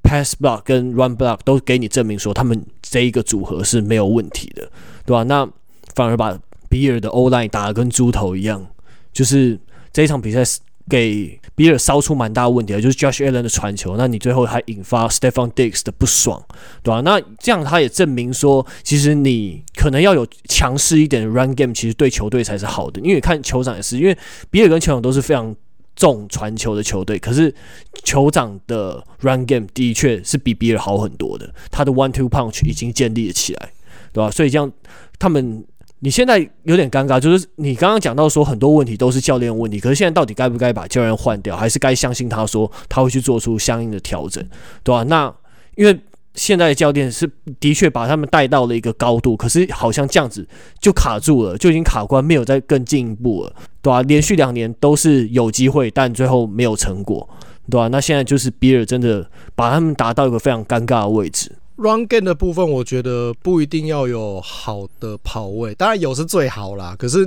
[0.02, 4.70] pass block 跟 run block 都给你证明说他们这一个组合是没有问题的，
[5.06, 5.22] 对吧？
[5.22, 5.48] 那
[5.94, 8.66] 反而把比尔的欧莱打得跟猪头一样，
[9.10, 9.58] 就是
[9.90, 10.42] 这一场比赛
[10.86, 16.42] 给比尔烧出蛮大问题的，就是 Josh Allen 的传球，那你最后还引发 Stephon Diggs 的不爽，
[16.82, 17.00] 对吧？
[17.02, 23.00] 那这样他也证明说，其实你可能要有强势一点的 run game，其实对球队才是好的。
[23.02, 24.16] 因为看酋长也是，因为
[24.50, 25.54] 比尔跟酋长都是非常
[25.94, 27.54] 重传球的球队，可是
[28.02, 33.72] 酋长的 run game 的确是比比尔好很多的，他的 one two punch 已经建立了起来，
[34.12, 34.30] 对吧？
[34.30, 34.72] 所以这样
[35.18, 35.64] 他们。
[36.04, 44.44] 你现在有点尴尬，就是你刚刚讲到说很多问题都是教练问题，可是现在到底该不该把教练换掉，还是该相信他说他会去做出相应的调整，
[44.82, 45.04] 对吧、啊？
[45.04, 45.32] 那
[45.76, 45.96] 因为
[46.34, 50.44] 现在的教练是的确把他们带到了一个高度，可是好像这样子
[50.80, 54.02] 就卡住了，就已经卡关，没有再更进一步了，对吧、啊？
[54.02, 57.28] 连续两年都是有机会，但最后没有成果，
[57.70, 57.88] 对吧、啊？
[57.88, 61.52] 那现在就是比尔真的把他们打到一个非常尴尬的位置。
[61.76, 66.94] Run game 的部分，我觉得不一定要有好的跑位，当然有是最好啦。
[66.98, 67.26] 可是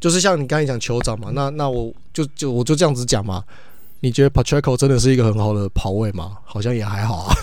[0.00, 3.42] 就是像你刚才讲酋长嘛，那那我就就我就这样子讲嘛。
[4.00, 6.36] 你觉得 Pacheco 真的是一个很好的跑位吗？
[6.44, 7.34] 好像也还好啊，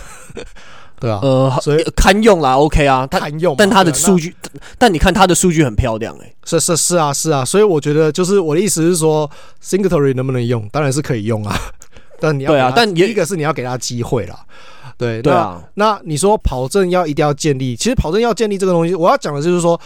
[1.01, 3.55] 对啊，呃，所以堪用啦，OK 啊，他堪用。
[3.57, 4.35] 但他的数据，
[4.77, 9.29] 但你看他的数据很漂亮诶、欸，是是是啊是啊，所以我觉得就是我的意思是说
[9.63, 10.69] ，Singletary 能不能用？
[10.69, 11.59] 当然是可以用啊，
[12.21, 14.45] 但你要对啊，但一个是你要给他机会啦。
[15.01, 19.79] 对对啊，那你说跑证要一定要建立，其实跑证要建立这个东西，我要讲的就是说，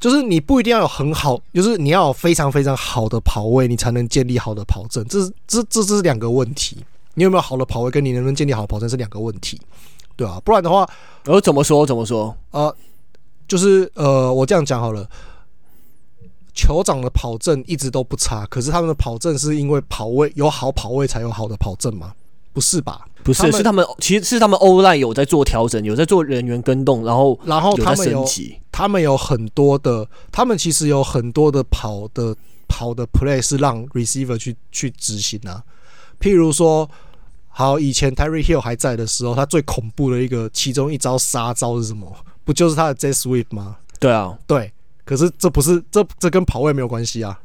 [0.00, 6.78] 就是你不一定要有很好，就是你要有非常非常好的跑位，你才能建立好的跑证，这是这这这是两个问题。
[7.14, 9.60] 你有没有好的跑位，跟你能不能建立好的跑证是两个问题，
[10.16, 10.88] 对啊，不然的话，
[11.26, 12.34] 呃，怎么说怎么说？
[12.52, 12.74] 呃，
[13.46, 15.06] 就是呃，我这样讲好了，
[16.56, 22.14] 酋长的跑阵一直都不差，可是他们的跑阵是因为跑位有好跑位才有好的跑阵吗？
[22.52, 23.06] 不是吧？
[23.24, 28.26] 不是，是他们其实是他们 O-line 有在做调整，有在做人员跟动，然后然后他们有
[28.72, 32.34] 他们有很多的，他们其实有很多的跑的
[32.66, 35.62] 跑的 play 是让 receiver 去去执行啊。
[36.20, 36.90] 譬如说，
[37.48, 42.12] 好，以前 Tyreek Hill 还在的时候，他最恐怖的一个其中一招杀招是什么？
[42.44, 43.76] 不就是他的 Jet Sweep 吗？
[44.00, 44.72] 对啊，对。
[45.04, 47.38] 可是这不是这这跟跑位没有关系啊。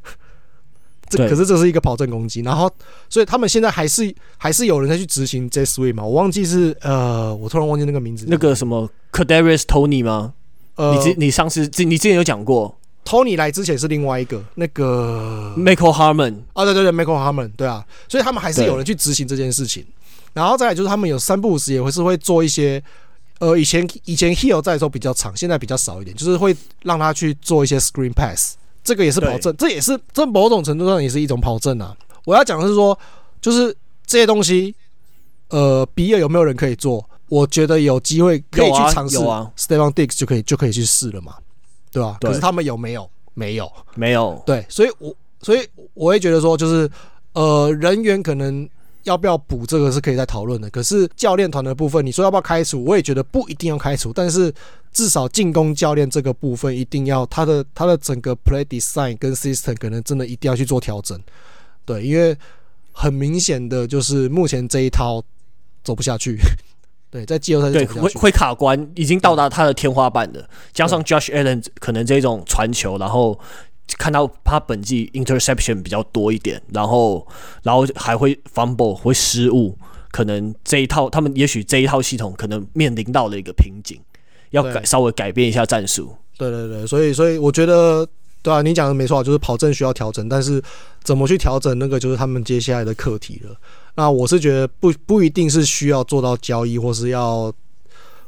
[1.08, 2.70] 这可是这是一个跑阵攻击，然后
[3.08, 6.04] 所以他们现在还是还是有人在去执行 Jet Sweep 嘛？
[6.04, 10.34] 我忘记是呃，我突然忘记那个名字，那个什么 Cadarius Toney 吗？
[10.76, 19.84] 呃，你之你上次你之前有讲过，Toney 来之前是另外一个那个 Michael Hardman 啊，对对对，Michael Hardman 对啊，所以他们还是有人去执行这件事情，
[20.34, 22.82] 然后再来就是他们有三不五时也会是会做一些
[23.40, 28.56] 呃，以前以前 Hill 在的时候比较长，现在比较少一点，就是会让他去做一些 Screen Pass。
[28.82, 31.94] 这个也是保证，这也是这某种程度上也是一种保证啊。
[32.24, 32.98] 我要讲的是说，
[33.40, 33.74] 就是
[34.06, 34.74] 这些东西，
[35.48, 37.06] 呃，比尔有没有人可以做？
[37.28, 39.16] 我觉得有机会可以去尝试。
[39.16, 41.34] 有啊，Stefon Diggs 就可以就可以去试了嘛，
[41.90, 42.16] 对吧？
[42.20, 42.30] 对。
[42.30, 43.08] 可是他们有没有？
[43.34, 44.42] 没有，没有。
[44.46, 46.90] 对，所以我所以我会觉得说，就是
[47.34, 48.68] 呃，人员可能
[49.02, 50.70] 要不要补这个是可以再讨论的。
[50.70, 52.84] 可是教练团的部分，你说要不要开除？
[52.84, 54.52] 我也觉得不一定要开除，但是。
[54.98, 61.16] 至少进攻教练这个部分一定要他的他的整个 play design 跟 system 可能真的一定要去做调整，
[61.84, 62.36] 对，因为
[62.90, 65.22] 很明显的就是目前这一套
[65.84, 66.36] 走不下去，
[67.12, 70.50] 对，在季后赛对会会卡关，已经到达他的天花板了。
[70.72, 73.38] 加上 Josh Allen 可能这种传球，然后
[73.98, 77.24] 看到他本季 interception 比较多一点，然后
[77.62, 79.78] 然后还会 fumble 会失误，
[80.10, 84.00] 可能这一套他们也许这一套系统可能面临到了一个瓶颈。
[84.50, 88.08] 要改稍微改变一下战术，对对对，所以所以我觉得，
[88.42, 90.62] 对啊，你讲的没错，就是跑阵需要调整，但是
[91.02, 93.56] 怎么去调整，那个就是他们接下来的课题了。
[93.94, 97.52] 那我是觉得不不一定是需要做到交易，或是要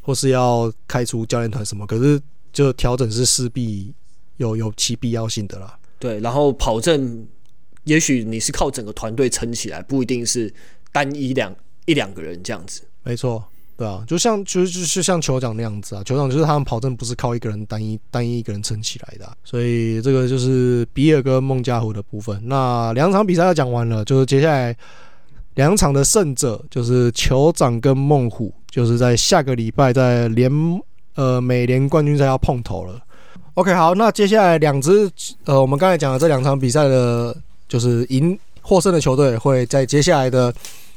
[0.02, 2.20] 或是要开除教练团什么，可是
[2.52, 3.94] 就调整是势必
[4.36, 5.78] 有有其必要性的啦。
[5.98, 7.26] 对，然后跑阵，
[7.84, 10.52] 也许你是靠整个团队撑起来，不一定是
[10.90, 11.54] 单一两
[11.86, 12.82] 一两个人这样子。
[13.04, 13.44] 没错。
[13.80, 22.38] 对啊，就像就就是像酋长那样子啊，酋长就是他们跑阵不是靠一个人单一单一一个人撑起来的，所以这个就是比尔跟孟加虎的部分。
[22.44, 24.76] 那两场比赛要讲完了，就是接下来
[25.54, 30.52] 两场的胜者就是酋长跟孟虎，就是在下个礼拜在联
[31.14, 33.00] 呃美联冠军赛要碰头了。
[33.54, 35.10] OK，好，那接下来两支
[35.46, 37.34] 呃我们刚才讲的这两场比赛的，
[37.66, 40.52] 就是赢获胜的球队会在接下来的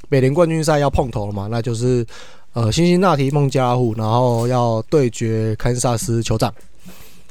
[0.10, 1.48] 美联冠军赛要碰头了嘛？
[1.50, 2.06] 那就是。
[2.54, 6.54] 呃，辛辛那提孟加拉虎，然后要对决堪萨斯酋长。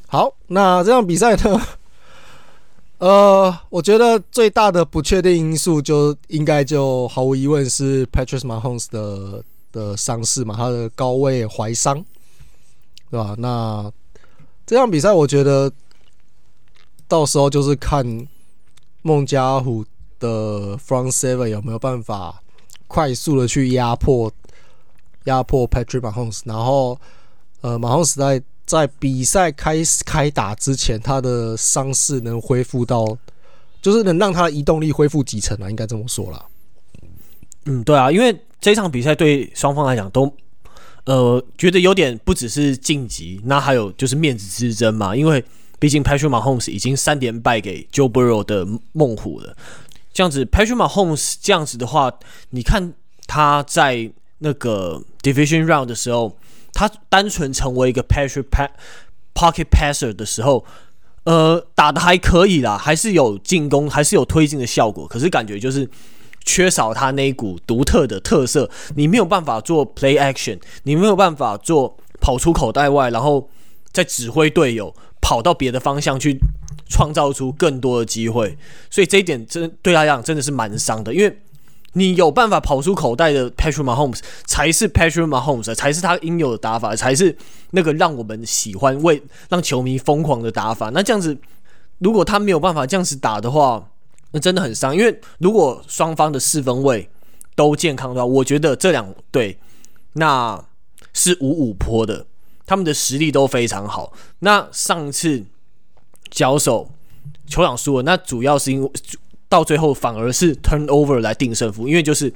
[0.08, 1.62] 好，那这场比赛呢？
[2.98, 12.04] 呃，我觉得最大的不确定因素就应该就毫无疑问是 Patrick Mahomes 的的伤势嘛，他的高位踝伤，
[13.10, 13.34] 对吧？
[13.38, 13.90] 那
[14.66, 15.72] 这场比赛我觉得
[17.06, 18.04] 到时候就是看
[19.02, 19.84] 孟加拉虎
[20.18, 22.42] 的 Front Seven 有没有办法
[22.88, 24.32] 快速的去压迫。
[25.24, 26.98] 压迫 Patrick Mahomes，然后
[27.60, 33.04] 呃，Mahomes 在比赛开始开打之前，他的伤势能恢复到，
[33.82, 35.68] 就是能让他的移动力恢复几成啊？
[35.68, 36.46] 应该这么说啦。
[37.66, 40.32] 嗯，对啊，因为这场比赛对双方来讲都
[41.04, 45.14] 呃觉得有点不只是晋级，那还有就是面子之争嘛。
[45.14, 45.44] 因为
[45.78, 49.56] 毕竟 Patrick Mahomes 已经三连败给 Joe Burrow 的孟虎了，
[50.12, 52.12] 这样子 Patrick Mahomes 这样子的话，
[52.50, 52.94] 你看
[53.26, 54.10] 他在。
[54.42, 56.36] 那个 Division Round 的时候，
[56.72, 58.44] 他单纯成为一个 Patrick
[59.34, 60.64] Pocket Passer 的时候，
[61.24, 65.06] 呃，打得还可以啦，还是有进攻，还是有推进的效果。
[65.06, 65.88] 可是感觉就是
[66.44, 73.48] 缺少他那一股独特的特色，你没有办法做 Play Action，你没有办法做跑出口袋外，然后
[73.92, 76.38] 再指挥队友跑到别的方向去
[76.88, 78.58] 创造出更多的机会。
[78.90, 81.38] 所以这一点真对他来讲真的是蛮伤的，因为。
[81.94, 87.36] 你有办法跑出口袋的 Patrick Mahomes 才是 Patrick Mahomes，才是他应有的打法，才是
[87.72, 90.88] 那个让我们喜欢、为让球迷疯狂的打法。
[90.90, 91.36] 那这样子，
[91.98, 93.90] 如果他没有办法这样子打的话，
[94.30, 94.96] 那真的很伤。
[94.96, 97.10] 因为如果双方的四分卫
[97.54, 99.58] 都健康的话，我觉得这两队
[100.14, 100.64] 那
[101.12, 102.24] 是五五坡的，
[102.64, 104.14] 他们的实力都非常好。
[104.38, 105.44] 那上次
[106.30, 106.90] 交手
[107.46, 108.90] 酋长输了，那主要是因为。
[109.52, 112.32] 到最后反而是 turnover 来定胜负，因为就是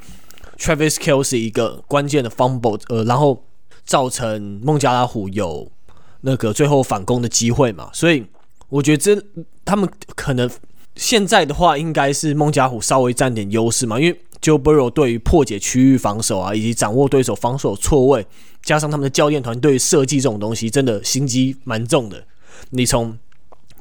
[0.58, 3.42] Travis Kelce 一个关键的 fumble，呃，然后
[3.86, 5.72] 造成孟加拉虎有
[6.20, 8.22] 那个最后反攻的机会嘛，所以
[8.68, 9.18] 我觉得这
[9.64, 10.50] 他们可能
[10.94, 18.26] 现在的话应该是孟加拉虎稍微占点优势嘛，因为 Joe Burrow 对于破解区域防守啊，以及掌握对手防守错位，
[18.62, 22.22] 加上他们的教练团队设计这种东西，真的心机蛮重的。
[22.68, 23.18] 你从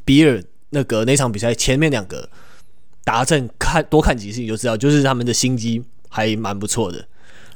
[0.06, 2.30] 比尔那个那场比赛前面两个。
[3.06, 6.98] 达阵看多看几次你就知道，就是他们的心机还蛮不错的，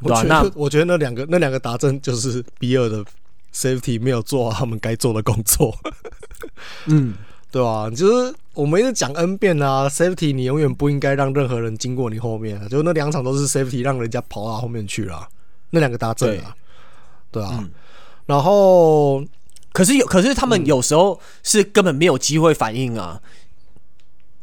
[0.02, 0.24] 对吧？
[0.24, 3.04] 那我觉得那两个那两个达阵就是比尔的
[3.54, 5.76] safety 没有做好他们该做的工作，
[6.86, 7.16] 嗯，
[7.52, 7.90] 对吧？
[7.90, 15.28] 就是我们一直讲 N 遍啊，safety 你永远不应该让任何人经过你后面，就那两场都是 safety 让人家跑到后面去了，
[15.72, 16.56] 那两个达阵啊，
[17.32, 17.72] 对啊，嗯、
[18.28, 19.26] 然后
[19.74, 23.20] 可是有可是他们有时候是根本没有机会反应啊。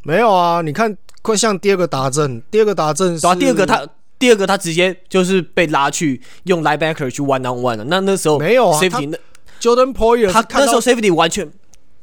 [0.07, 3.85] 没有啊，你看，快像第二个达阵，第二个达阵是，啊，第二个他，
[4.17, 7.83] 第二个他直接就是被拉去用 linebacker 去 one on one 了。
[7.83, 9.17] 那那时候没有啊，safety 那
[9.59, 11.51] Jordan Poyer 他那时候 safety 完全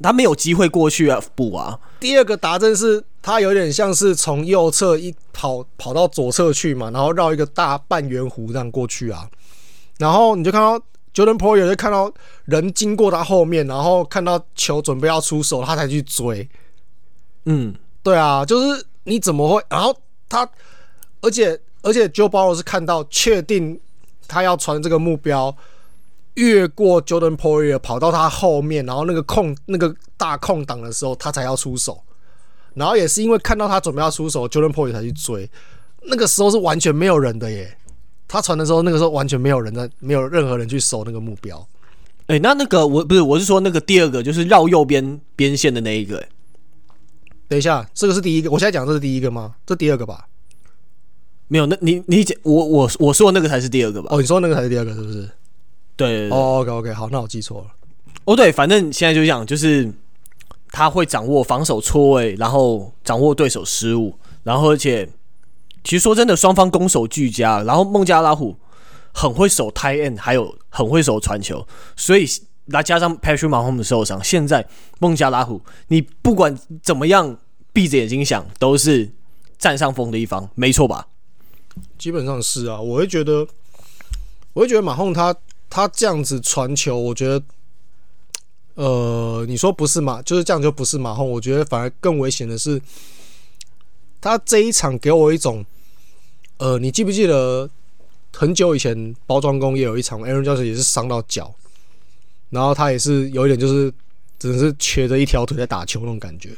[0.03, 1.79] 他没有机会过去啊补啊。
[1.99, 9.27] 第二个达阵是他有点像是从右侧一跑跑到左侧去嘛，然后绕一个大半圆弧这样过去啊，
[9.97, 10.79] 然后你就看到
[11.11, 12.13] Jordan Poyer 就看到
[12.45, 16.47] 人经过他后面，然后看到球准备要出手，他才去追，
[17.45, 17.73] 嗯。
[18.05, 19.65] 对啊，就是你怎么会？
[19.67, 19.97] 然后
[20.29, 20.47] 他，
[21.21, 23.79] 而且而且，Joe Burrow 是看到确定
[24.27, 25.57] 他要传这个目标，
[26.35, 31.99] 越过 Jordan Poyer 跑到他后面，然后那个空那个大空档的时候，他才要出手。
[32.75, 35.49] 然后也是因为看到他准备要出手，Jordan Poyer 才去追。
[36.03, 37.75] 那个时候是完全没有人的耶。
[38.27, 41.67] 他传的时候，那个时候完全没有人在，没有任何人去守那个目标。
[42.27, 46.23] 哎，那那个我不是，我是说那个第二个，就是绕右边边线的那一个。
[47.47, 48.49] 等一下，这个是第一个。
[48.49, 49.55] 我现在讲这是第一个吗？
[49.65, 50.27] 这第二个吧？
[51.47, 54.07] 没有，那你你讲我我我说的那个才是第二个吧？
[54.11, 55.29] 哦，你说那个才是第二个，是不是？
[55.95, 57.67] 对，，OK OK，好，那我记错了。
[58.25, 59.93] 哦，对，反正现在就讲，就是
[60.71, 65.07] 他会掌握防守错位，然后掌握对手失误，然后而且
[65.83, 68.57] 其实说真的，双方攻守俱佳，然后孟加拉虎
[69.13, 71.65] 很会守 tight end，还有很会守传球，
[71.95, 72.25] 所以
[72.71, 74.67] 再加上 Patrick 马洪的受伤，现在
[74.99, 77.37] 孟加拉虎你不管怎么样
[77.71, 79.11] 闭着眼睛想，都是
[79.57, 81.07] 占上风的一方，没错吧？
[81.97, 83.47] 基本上是啊，我会觉得，
[84.53, 85.35] 我会觉得马洪他
[85.69, 87.43] 他这样子传球，我觉得，
[88.75, 92.81] 呃，你说不是马，就是这样就不是马洪，我觉得反而更危险的是，
[94.21, 95.65] 他这一场给我一种，
[96.57, 97.69] 呃，你记不记得
[98.33, 101.53] 很久以前包装工也有一场，Aaron Jones 也是伤到脚，
[102.55, 103.93] 然后他也是有一点就是
[104.39, 106.49] 只能是瘸着一条腿在打球那种感觉。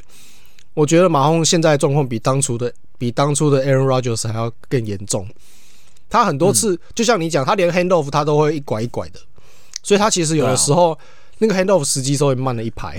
[0.72, 2.72] 我觉得马洪现在状况比当初的。
[3.00, 5.24] 比当初的 Aaron Rodgers 还要更严重，
[6.10, 9.20] 他很多次、嗯、就像你讲，他连 handoff 他都会一拐一拐的，
[9.84, 10.98] 所以他其实有的时候、啊、
[11.38, 12.96] 那个 handoff 时机稍微慢了一拍，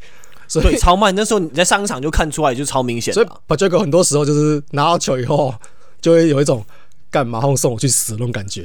[0.48, 1.14] 所以超慢。
[1.14, 3.12] 那时候你在商场就看出来就超明显。
[3.12, 5.54] 所以 Pacheco 很多时候就是拿到球以后，
[6.00, 6.64] 就会有一种
[7.10, 8.64] 干马后送我去死那种感觉。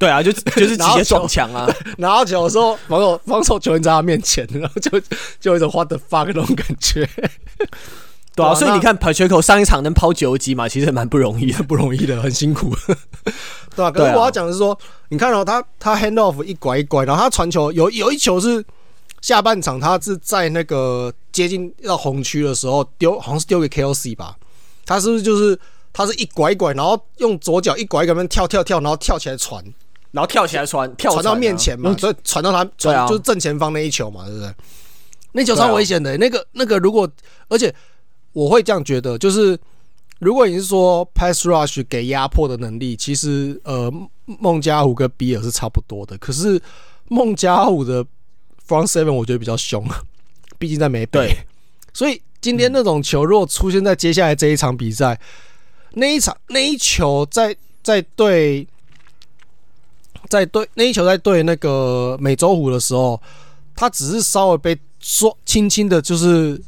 [0.00, 1.68] 对啊，就 就是直接撞墙啊！
[1.98, 4.98] 然后球的时候，防守防守球员在他面前，然后就
[5.38, 7.06] 就有一种 what the fuck 那种感觉。
[8.34, 12.74] 对啊，所以你看 Pacheco 上一场能抛九级嘛，其实蛮不容易的，不容易的，很辛苦。
[13.76, 14.76] 对啊，可是我要讲的是说，
[15.10, 18.64] 你看到、喔、他他 hand off 一拐一拐，然后他传球有有一球是
[19.20, 24.34] 下半场，他是在那个接近到红区的时候丢，好像是丢给 KOC 吧？
[24.86, 25.58] 他是不是就是
[25.92, 29.62] 他是一拐一拐，然后用左脚一拐一拐，跳跳跳，然后跳起来传，
[30.12, 34.54] 然后跳起来传，跳传到面前嘛，所以传到他传就是正前方那一球嘛，对不对？
[35.32, 37.10] 那球超危险的，那个那个如果
[37.48, 37.74] 而且。
[38.32, 39.58] 我会这样觉得，就是
[40.20, 43.92] 如果你是说 pass rush 给压迫的能力，其实呃
[44.24, 46.16] 孟加虎跟比尔是差不多的。
[46.18, 46.62] 可是
[47.08, 48.04] 孟加虎的
[48.68, 49.84] front seven 我觉得比较凶，
[50.60, 51.36] 毕竟在美北。
[51.92, 55.20] 所以今天那种球如果出现在接下来这一场比赛，
[55.94, 58.64] 那一场那一球在在对
[60.30, 63.20] 在对那一球在对那个美洲虎的时候，
[63.76, 66.58] 他只是稍微被说轻轻的，就是。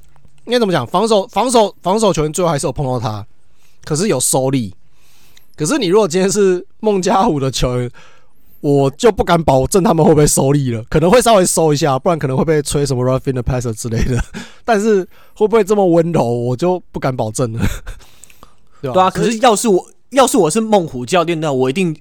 [0.45, 0.85] 应该怎么讲？
[0.85, 3.25] 防守、防守、防守球员最后还是有碰到他，
[3.85, 4.75] 可是有收力。
[5.55, 7.89] 可是你如果今天是孟加虎的球员，
[8.61, 14.21] 我就不敢保证他们会不会收力了，可能会稍微收一下，不然可能会被吹什么 roughing the passer 之类的。
[14.65, 15.07] 但是
[15.37, 17.61] 会不会这么温柔，我就不敢保证了。
[18.81, 18.95] 对吧？
[18.95, 21.97] 对啊，可是要是我要是我是孟虎教练，那我一定。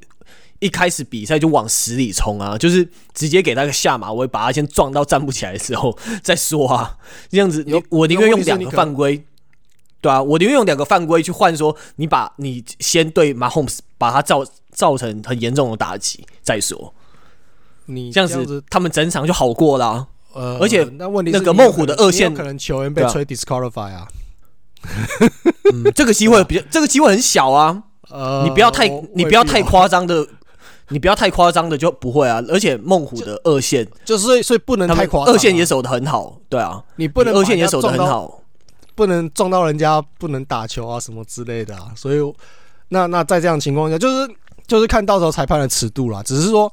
[0.61, 6.97] 一开始比赛就往死里冲啊，就是直接给他个下马威，把他先撞到站不起来的时候再说啊。
[7.29, 9.25] 这样子，你我宁愿用两个犯规，
[10.01, 16.93] 对啊，我宁愿用两个犯规去换说，你把你先对 Mahomes 把他造造成很严重的打击再说。
[17.87, 20.05] 你这样子，他们整场就好过啦。
[20.33, 24.07] 呃，而且那问题那个孟虎的二线可能球员被吹 disqualify 啊。
[25.73, 27.81] 嗯，这个机会比较，这个机会很小啊。
[28.11, 30.27] 呃，你不要太，你不要太夸张的。
[30.91, 38.43] 你不要太夸张的就不会啊，而且孟虎的二线就，就是所以所以不能太夸张，二线也守得很好，对啊，你不能二线也守得很好，
[38.93, 42.19] 不能撞到人家，不能打球啊什么之类的啊，所以
[42.89, 44.29] 那那在这样情况下，就是
[44.67, 46.71] 就是看到时候裁判的尺度啦，只是说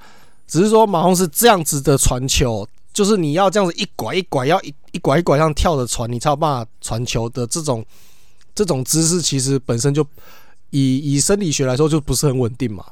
[0.49, 7.85] 只是说马洪是这样子的传球，就是你要这样子一拐一拐，要一一拐一拐这样跳着传，你才有办法传球的这种
[8.53, 10.05] 这种姿势，其实本身就
[10.71, 12.85] 以以生理学来说就不是很稳定嘛。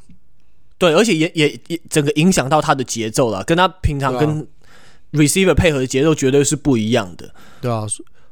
[0.78, 4.46] 对，而且也也也整个影响到他的节奏了，跟他平常跟
[5.12, 7.86] receiver 配合的节奏绝对是不一样的，对啊，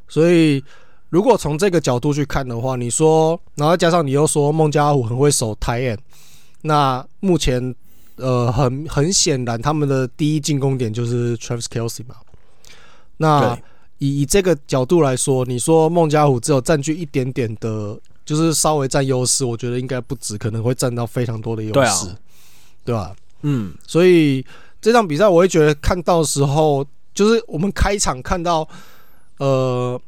[0.08, 0.62] 所以
[1.08, 5.98] 如果从这个角度去看的话，你说，然后加上你又说孟加虎很会守 tight end，
[6.62, 7.74] 那目前
[8.16, 12.16] 呃很很显然他们的第一进攻点就是 Travis Kelsey 嘛，
[13.16, 13.58] 那
[13.98, 21.72] 以以这个角度来说，你说孟加虎只有占据一点点的，就是稍微占优势，我觉得应该不止，可能会占到非常多的优势。
[21.72, 22.14] 对
[22.92, 23.14] 吧？
[23.46, 24.44] 嗯，所以
[24.80, 28.66] 这场比赛我会觉得看到时候，就是我们开场看到，
[29.38, 30.00] 呃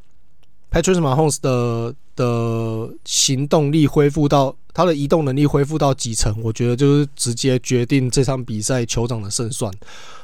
[0.71, 9.71] ，Patrick Mahomes 的的行动力恢复到他的移动能力恢复到几成，我觉得就是直接决定这场比赛酋长的胜算。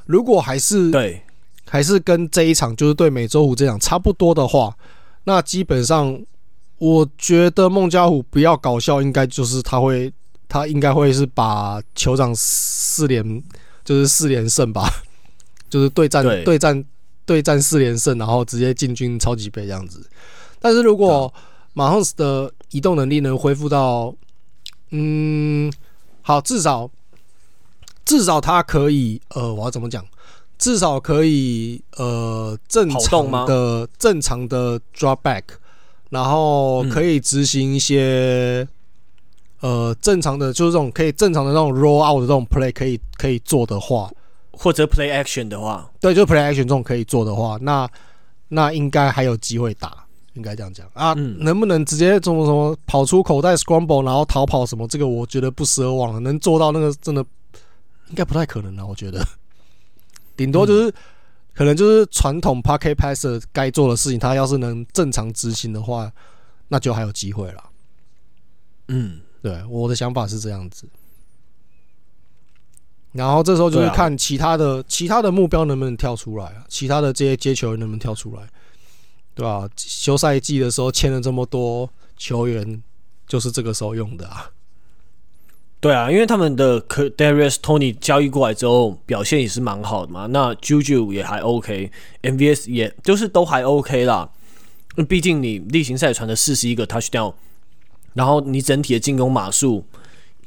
[0.05, 1.21] 如果还是对，
[1.69, 4.75] 还是跟这一场就是对美洲虎这场差不多的话，
[5.23, 6.19] 那基本上
[6.79, 10.11] 我觉得孟加虎不要搞笑，应该就是他会。
[10.53, 13.43] 他应该会是把酋长四连，
[13.83, 14.87] 就是四连胜吧，
[15.67, 16.85] 就是对战对，战
[17.25, 20.07] 对战四连胜，然后直接进军超级杯这样子。
[20.59, 21.33] 但是如果
[21.73, 24.13] 马洪斯的移动能力能恢复到，
[24.91, 25.73] 嗯，
[26.21, 26.87] 好，至少
[28.05, 30.05] 至少他可以，呃，我要怎么讲？
[30.59, 35.41] 至少可以，呃，正常的正常的 drop back，
[36.11, 38.67] 然后可以执行一些。
[39.63, 44.11] 呃正常的就是这种可以正常的那种 roll out 的这种 play 可以可以做的话，
[44.51, 47.89] 或者 play action 的话，对，就 play action 这种可以做的话，那
[48.49, 51.13] 那应该还有机会打，应该这样讲啊。
[51.17, 54.85] 嗯、能不能直接什么什么跑出口袋 scramble 然后逃跑什么？
[54.89, 57.25] 这个我觉得不奢望了，能做到那个真的
[58.09, 59.25] 应该不太可能了，我觉得。
[60.35, 60.93] 顶多就是、嗯、
[61.53, 66.11] 可能就是传统 pocket passer 该做的事情，他要是能正常执行的话，
[66.67, 67.63] 那就还有机会了。
[68.89, 70.87] 嗯，对，我的想法是这样子。
[73.11, 78.41] 然后这时候就是看其他的、啊、其他的目标能不能跳出来啊，其他的这些接球员能不能跳出来，
[79.35, 79.69] 对吧、啊？
[79.75, 81.87] 休赛季的时候签了这么多
[82.17, 82.81] 球员，
[83.27, 84.49] 就是这个时候用的啊。
[85.79, 94.29] 对啊，因为他们的 Kadarius Toney 交易过来之后表现也是蛮好的嘛，那 Juju 也还 OK，MVS 也就是都还 OK 啦。
[95.09, 97.33] 毕竟你例行赛传的四十一个 Touchdown，
[98.13, 99.85] 然后你整体的进攻码数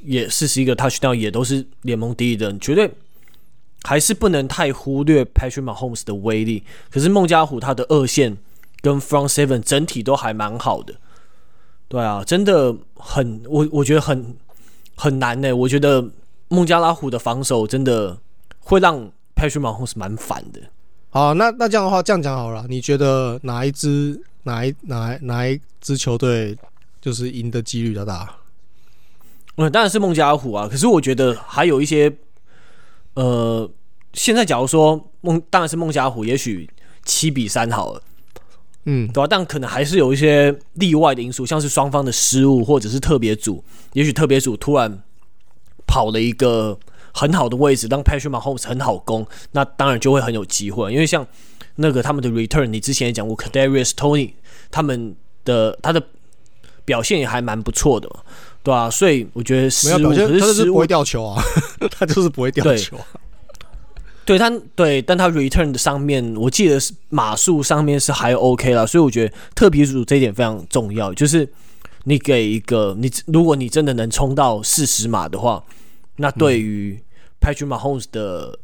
[0.03, 2.91] 也四十一个 Touchdown 也都是联盟第一的，绝对
[3.83, 6.63] 还是不能太忽略 Patrick Mahomes 的威力。
[6.91, 8.37] 可是孟加虎他的二线
[8.81, 10.95] 跟 Front Seven 整体都还蛮好的，
[11.89, 14.37] 对啊，真的很我我觉得很。
[14.99, 16.03] 很难呢、我觉得
[16.49, 18.17] 孟加拉虎的防守真的
[18.61, 18.99] 会让
[19.35, 20.61] Patrick Mahomes 蛮烦的。
[21.11, 26.57] 好，那那这样的话，这样讲好了，你觉得哪一支哪一哪哪一支球队
[27.07, 28.35] 就是赢的几率比较大？
[29.59, 30.67] 嗯，当然是孟加拉虎啊。
[30.67, 32.13] 可是我觉得还有一些，
[33.15, 33.71] 呃，
[34.13, 36.69] 现在假如说孟当然是孟加拉虎，也许
[37.05, 38.03] 七比三好了。
[38.87, 39.27] 嗯，对吧、啊？
[39.31, 45.01] 但可能还是有一些例外的因素，像是双方的失误，或者是特别组，也许特别组突然
[45.87, 46.77] 跑了一个
[47.15, 50.93] 很好的位置，让 Patrick Mahomes 很好攻，那当然就会很有机会。
[50.93, 51.25] 因为像
[51.77, 54.33] 那个他们的 Return，你之前也讲过，Kadarius Toney
[54.73, 56.03] 他们的他的
[56.87, 58.21] 表现也还蛮不错的嘛，
[58.63, 58.91] 对吧、啊？
[58.91, 61.43] 所以我觉得失误，可是 他就是不会掉球啊，
[61.91, 62.97] 他就是不会掉球。
[64.25, 71.49] 对他对，但他 return 的上面，我记得是码数上面是还 OK 了，所以我觉得特别组这一点非常重要，就是
[72.05, 75.63] 你给一个你，如果你真的能冲到四十码的话，
[76.17, 77.01] 那对于
[77.41, 78.59] Patrick Mahomes 的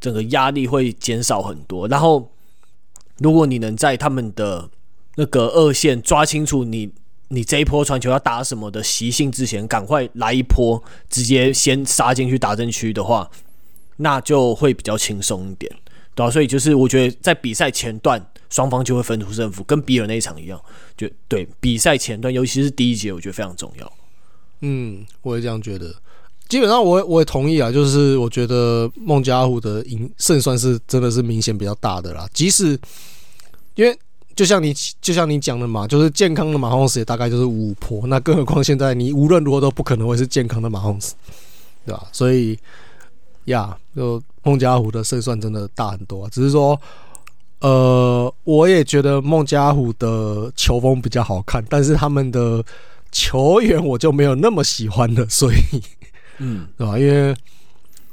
[0.00, 1.88] 整个压力会减少很多。
[1.88, 2.30] 然后，
[3.18, 4.68] 如果你能在他们的
[5.16, 6.92] 那个二线抓清楚你
[7.28, 13.30] 你这一波传球要打什么的习性之前，赶快来一波，直接先杀进去打阵区的话。
[13.98, 15.74] 那就会比较轻松一点，
[16.14, 20.60] 对啊，所以就是我觉得在比赛前段，双方就会分出胜负，跟比尔那一场一样，
[20.98, 23.92] 就对比赛前段，尤其是第一节，我觉得非常重要。
[24.60, 25.94] 嗯，我也这样觉得。
[26.46, 32.28] 基本上我，我也同意啊，就是我觉得孟加虎的赢胜算是真的是明显比较大的啦。
[32.34, 32.78] 即使
[33.76, 33.98] 因为
[34.36, 41.14] 就像你就像你讲的嘛，就是健康的马洪斯也大概就是五坡，那更何况现在你无论如何都不可能会是健康的马洪斯，
[41.84, 42.06] 对吧？
[42.12, 42.56] 所以。
[43.46, 46.76] 呀就孟加虎的胜算真的大很多啊，只是说，
[47.60, 52.60] 呃，我也觉得孟加虎的球风比较好看，但是他们的
[53.12, 55.80] 球员我就没有那么喜欢了，所以，
[56.38, 56.98] 嗯，对吧？
[56.98, 57.32] 因为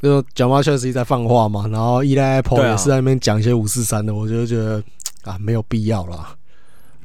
[0.03, 4.84] 就讲话确实在放话嘛，然后伊莱 Apple 也是在那边讲一些五四三的，我就觉得
[5.24, 6.36] 啊，没有必要啦，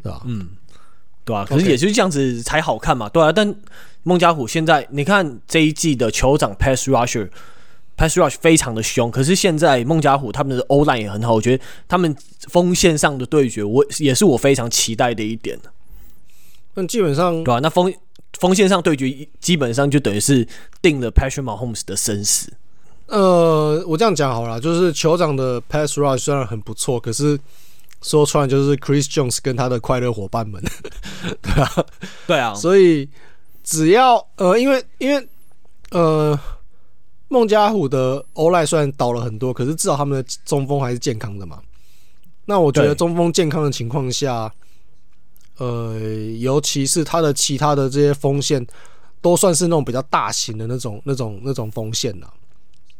[0.03, 0.23] 对吧？
[0.27, 0.51] 嗯，
[1.25, 3.33] 对啊，可是也就是这样子才好看嘛，对啊。
[3.33, 3.55] 但
[4.03, 7.31] 孟加虎现在你看这一季的酋长 Pass Rusher。
[7.99, 12.17] Pass rush 非常的凶，可是现在孟加虎他们的 O-line 也很好，我觉得他们
[12.49, 15.59] 锋线上的对决，我也是我非常期待的一点。
[16.75, 17.59] 那基本上，对吧、啊？
[17.61, 17.93] 那锋
[18.39, 20.47] 锋线上对决，基本上就等于是
[20.81, 22.53] 定了 Patrick Mahomes 的生死。
[23.07, 27.37] 呃，我这样讲好了，就是酋长的 Pass rush 虽然很不错，可是
[28.03, 30.63] 说穿了就是 Chris Jones 跟他的快乐伙伴们，
[31.43, 31.87] 对啊，
[32.27, 33.09] 对啊，所以
[33.63, 35.29] 只要呃，因为因为
[35.91, 36.39] 呃。
[37.31, 41.61] 孟加虎的欧赖虽然倒了很多，可是至少他们的中锋还是健康的嘛。
[42.47, 44.51] 那我觉得中锋健康的情况下，
[45.59, 46.01] 呃，
[46.39, 48.67] 尤其是他的其他的这些锋线，
[49.21, 52.33] 都算是那种比较大型的那种、那种、那种锋线了。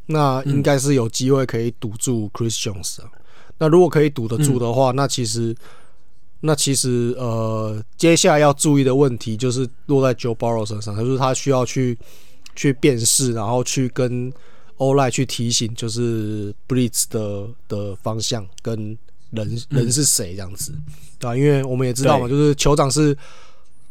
[0.05, 3.11] 那应该是有机会可以堵住 Chris Jones 啊。
[3.59, 5.55] 那如果可以堵得住的话，那其实，
[6.41, 11.99] 那其实呃，接下来要注意的问题就是落在 Joe Burrow 身上，就是他需要去。
[12.57, 14.33] 去辨识，然后去跟
[14.79, 18.99] 欧赖去提醒，就是 Blitz 的的方向跟
[19.31, 20.73] 人人是谁这样子，
[21.21, 21.37] 对吧？
[21.37, 23.17] 因为我们也知道嘛，就是酋长是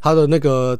[0.02, 0.78] 他的那个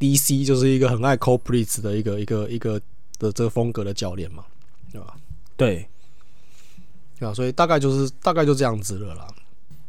[0.00, 2.80] DC，就是一个很爱 call Blitz 的一个一个一个
[3.20, 4.44] 的这个风格的教练嘛，
[4.90, 5.14] 对吧？
[5.56, 5.88] 对，
[7.20, 9.26] 啊，所以大概就是大概就这样子了啦。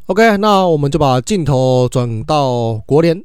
[0.06, 3.24] OK，那我们就把镜头转到国联。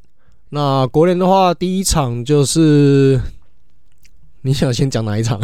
[0.49, 3.21] 那国联的话，第一场就是
[4.41, 5.39] 你想先讲哪一场？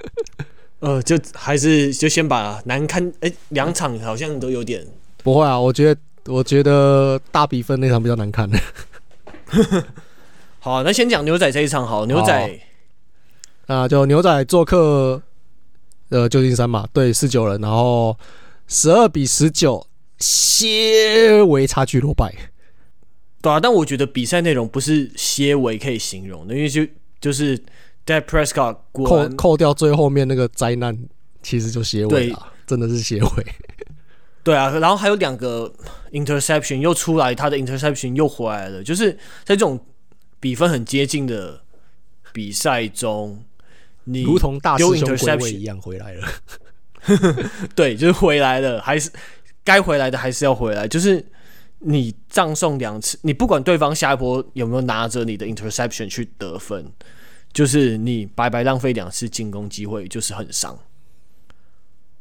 [0.80, 4.86] 呃，就还是就先把难堪哎，两场好像都有点
[5.24, 5.58] 不会啊。
[5.58, 8.48] 我觉得我觉得大比分那场比较难看。
[10.60, 12.04] 好、啊，那先讲牛仔这一场好。
[12.04, 12.60] 牛仔
[13.66, 15.20] 啊，就牛仔做客
[16.10, 18.16] 呃旧金山嘛，对四九人，然后
[18.66, 19.86] 十二比十九，
[20.18, 22.34] 些微差距落败。
[23.42, 26.86] 对啊，但我觉得比赛内容不是些微可以形容的，因为就
[27.20, 27.56] 就是
[28.04, 30.98] Dak Prescott 扣扣掉最后面那个灾难，
[31.42, 33.46] 其实就些微了，真的是些微。
[34.42, 35.72] 对啊，然后还有两个
[36.12, 39.12] interception 又出来，他的 interception 又回来了，就是
[39.44, 39.78] 在这种
[40.38, 41.60] 比分很接近的
[42.32, 43.44] 比赛中，
[44.06, 46.26] 你如同大师兄归位一样回来了。
[47.76, 49.10] 对，就是回来了，还是
[49.62, 51.24] 该回来的还是要回来，就是。
[51.80, 56.90] 你葬送两次，你不管对方下一波有没有拿着你的 interception 去得分，
[57.52, 60.76] 就是你白白浪费两次进攻机会，就是很伤，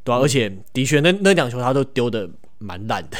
[0.04, 2.30] 对啊，嗯、而且的确，那那两球他都丢的
[2.60, 3.18] 蛮烂的。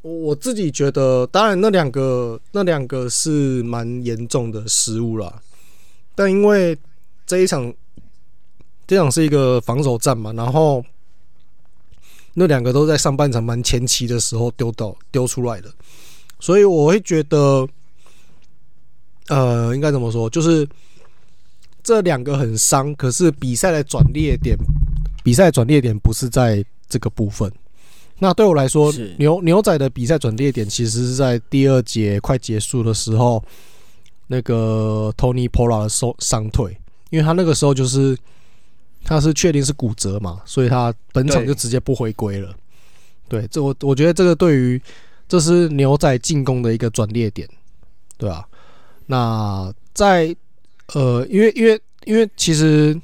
[0.00, 5.42] 我自己觉得，当然那两个那两个是蛮严重的失误啦，
[6.14, 6.78] 但因为
[7.26, 7.72] 这一场
[8.86, 10.84] 这场是一个防守战嘛，然后。
[12.34, 15.70] 那两个都在上半场蛮前期的时候丢到丢出来的，
[16.40, 17.68] 所以我会觉得，
[19.28, 20.30] 呃，应该怎么说？
[20.30, 20.66] 就是
[21.82, 24.56] 这两个很伤，可是比赛的转捩点，
[25.22, 27.52] 比赛转捩点不是在这个部分。
[28.18, 33.44] 那对我来说，牛牛仔的比赛转捩点其实是在第二节快结束的时候，
[34.26, 36.74] 那个 Tony Pollard 的受伤退，
[37.12, 38.18] 因为他那个时候就是。
[39.04, 42.54] 他是确定是骨折嘛，所以他本场就直接不回归了。
[43.28, 44.80] 对，这我我觉得这个对于
[45.26, 47.48] 这是牛仔进攻的一个转捩点，
[48.16, 48.46] 对啊。
[49.06, 50.32] 那在
[50.94, 52.96] 呃，因为因为因为其实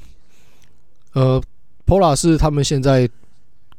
[1.15, 1.43] 呃
[1.85, 3.11] ，Pola 是他们现在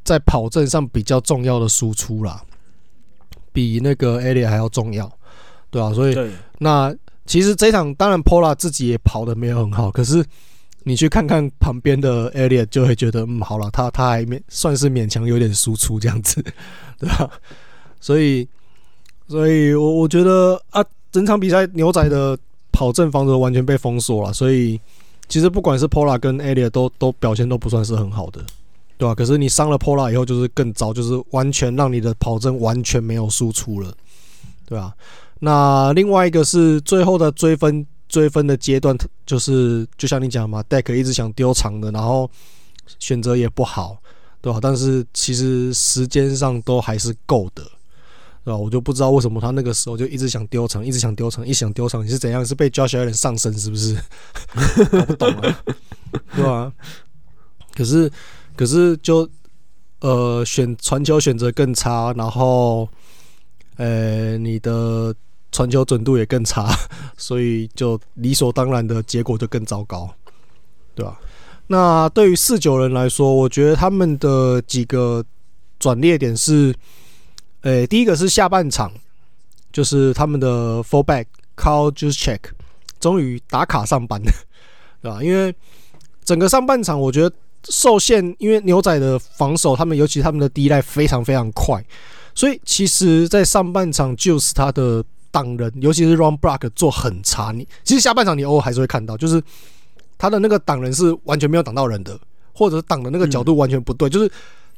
[0.03, 2.43] 在跑阵上比较重要的输出啦，
[3.53, 5.09] 比那个 Elliott 还要重要，
[5.71, 5.93] 对啊。
[5.93, 6.93] 所以那
[7.29, 10.25] 其实这场当然 Pola 自己也跑得没有很好，可是。
[10.83, 16.41] 你去看看旁边的 Elliot 就会觉得，嗯，好了，他他还勉算是勉强有点输出这样子，
[16.97, 17.29] 对吧？
[17.99, 18.47] 所以，
[19.27, 22.35] 所以我我觉得啊，整场比赛牛仔的
[22.71, 24.79] 跑阵防守完全被封锁了，所以
[25.27, 28.41] 其实不管是 Pola 跟 Elliot 都都表现都不算是很好的，
[28.97, 29.13] 对吧？
[29.13, 33.93] 可是你伤了 Pola 以后，就是更糟，就是完全让你的跑阵完全没有输出了，
[34.65, 34.93] 对吧？
[35.39, 37.85] 那另外一个是最后的追分。
[38.09, 42.27] 追分的阶段，就是就像你讲嘛，deck 一直想丢长的，然后
[42.97, 44.01] 选择也不好，
[44.41, 44.57] 对吧？
[44.59, 47.61] 但是其实时间上都还是够的，
[48.43, 48.57] 对吧？
[48.57, 52.43] 我就不知道为什么他那个时候就一直想丢长，一直想丢长，一想丢长，你是怎样？
[52.43, 53.95] 是被 Josh Allen 上身是不是？
[54.89, 55.63] 搞不懂啊，
[56.35, 56.73] 对吧？
[57.75, 58.11] 可是
[58.55, 59.29] 可是就
[59.99, 62.89] 呃选传球选择更差，然后
[63.75, 65.13] 呃你的。
[65.51, 66.69] 传球准度也更差，
[67.17, 70.13] 所以就理所当然的结果就更糟糕，
[70.93, 71.19] 对吧？
[71.67, 75.23] 那对于四九人来说，我觉得他们的几个
[75.79, 76.73] 转捩点是，
[77.61, 78.91] 诶，第一个是下半场，
[79.71, 81.25] 就是他们的 fullback
[81.55, 82.39] Kyle Juszczyk
[82.99, 84.31] 终于打卡上班了，
[85.01, 85.23] 对吧？
[85.23, 85.53] 因为
[86.23, 87.35] 整个上半场我觉得
[87.69, 91.83] 受限，因为牛仔的防守，他们尤其他们的第一代非常非常快，
[92.35, 95.03] 所以其实在上半场就是他的。
[95.31, 97.51] 挡人，尤其是 run block 做很差。
[97.51, 99.41] 你其实下半场你偶尔还是会看到，就是
[100.17, 102.19] 他的那个挡人是完全没有挡到人的，
[102.53, 104.31] 或者挡的那个角度完全不对，就是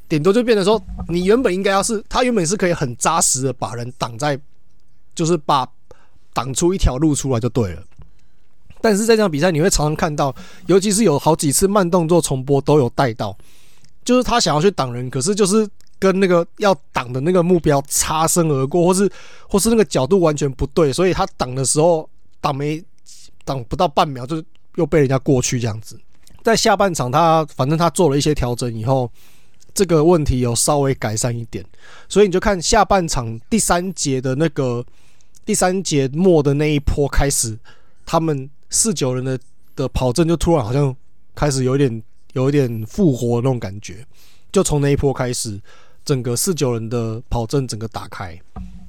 [0.08, 4.38] 顶多就变成说，你原本应该要是他原本是可以很扎实的把人挡在，
[5.14, 5.66] 就是把
[6.32, 7.82] 挡出一条路出来就对了。
[8.80, 10.34] 但是在这场比赛你会常常看到，
[10.66, 13.36] 尤其是有好几次慢动作重播都有带到，
[14.04, 15.68] 就是他想要去挡人，可是就是。
[16.02, 19.08] 跟那个要挡的那个目标擦身而过，或是
[19.48, 22.82] 或是那个角度完全不对，所以他挡的时候挡没
[23.44, 24.42] 挡不到半秒，就
[24.74, 25.96] 又被人家过去这样子。
[26.42, 29.08] 在下半场，他反正他做了一些调整以后，
[29.72, 31.64] 这个问题有稍微改善一点。
[32.08, 34.84] 所以你就看下半场第三节的那个
[35.44, 37.56] 第三节末的那一波开始，
[38.04, 39.38] 他们四九人的
[39.76, 40.92] 的跑阵就突然好像
[41.36, 44.04] 开始有点有一点复活的那种感觉，
[44.50, 45.60] 就从那一波开始。
[46.04, 48.38] 整个四九人的跑阵整个打开，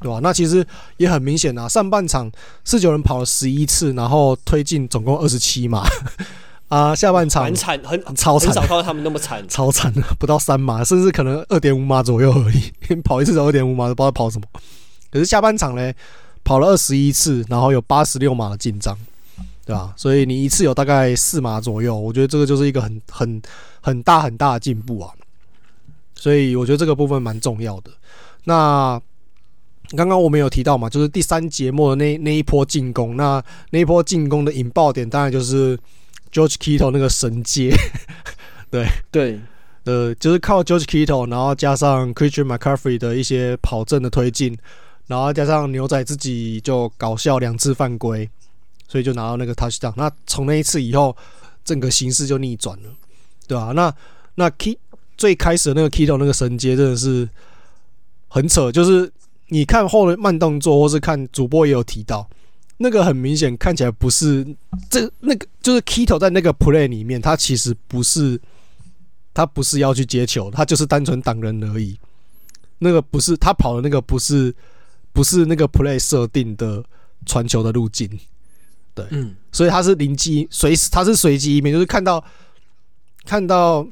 [0.02, 0.20] 对吧？
[0.22, 0.66] 那其实
[0.98, 1.68] 也很明显啊。
[1.68, 2.32] 上半场
[2.64, 5.86] 四九人跑了十一次，然后推进总共二十七码
[6.70, 6.96] 啊。
[6.96, 12.72] 下半场很惨，很超惨，很少看到他们那么惨，超惨的，不到三码，甚至可能二点五码左右而已。
[13.04, 14.48] 跑一次走二点五码，都不知道跑什么。
[15.12, 15.94] 可是下半场呢，
[16.44, 18.98] 跑了二十一次，然后有八十六码的进账，
[19.66, 19.94] 对吧？
[19.96, 23.42] 所以你一次有大概四码左右，我觉得这个就是一个很很
[23.80, 25.14] 很大很大的进步啊。
[26.24, 27.92] 所以我觉得这个部分蛮重要的。
[28.46, 28.98] 那
[29.90, 35.78] 刚刚我们有提到嘛，就是第三节末的那那一波进攻，那那一波进攻的引爆点当然就是
[36.32, 37.76] George Kittle 那个神接，
[38.72, 39.38] 对对，
[39.84, 44.58] 呃，就是靠 George Kittle，然后加上 Christian McCaffrey 的一些跑阵的推进，
[45.08, 48.30] 然后加上牛仔自己就搞笑两次犯规，
[48.88, 49.94] 所以就拿到那个 touchdown。
[49.98, 51.14] 那从那一次以后，
[51.66, 52.90] 整个形势就逆转了，
[53.46, 53.74] 对吧？
[53.76, 53.94] 那
[54.36, 54.80] 那 K
[55.18, 57.28] 最开始的那个 Kittle 那个神接真的是
[58.28, 59.12] 很扯，就是。
[59.50, 62.28] 你看后的慢动作，或是看主播也有提到，
[62.78, 64.44] 那个很明显看起来不是
[64.90, 68.40] 这那个，就是 Kittle 在那个 play 里面，他其实不是
[69.32, 72.00] 他不是要去接球，他就是单纯挡人而已。
[72.80, 74.52] 那个不是他跑的那个不是
[75.12, 76.84] 不是那个 play 设定的
[77.28, 78.10] 传球的路径，
[78.96, 82.24] 对，嗯，所以他是灵机随时他是随机一面，就是看到
[83.26, 83.88] 看到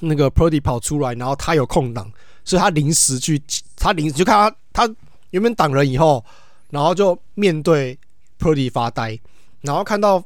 [0.00, 2.10] 那个 Purdy 跑出来，然后他有空档。
[2.44, 3.42] 所以他临时去，
[3.76, 4.94] 他临时就看他，他
[5.30, 6.24] 原本挡人以后，
[6.70, 7.98] 然后就面对
[8.38, 9.18] Purdy 发呆，
[9.60, 10.18] 然后看到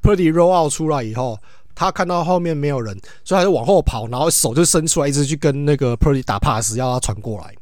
[0.00, 1.38] Purdy roll out 出来以后，
[1.74, 7.54] 他看到后面没有人，所以他就往后跑，然后手就伸出来，一直去跟那个 Purdy 打 pass，要他传过来。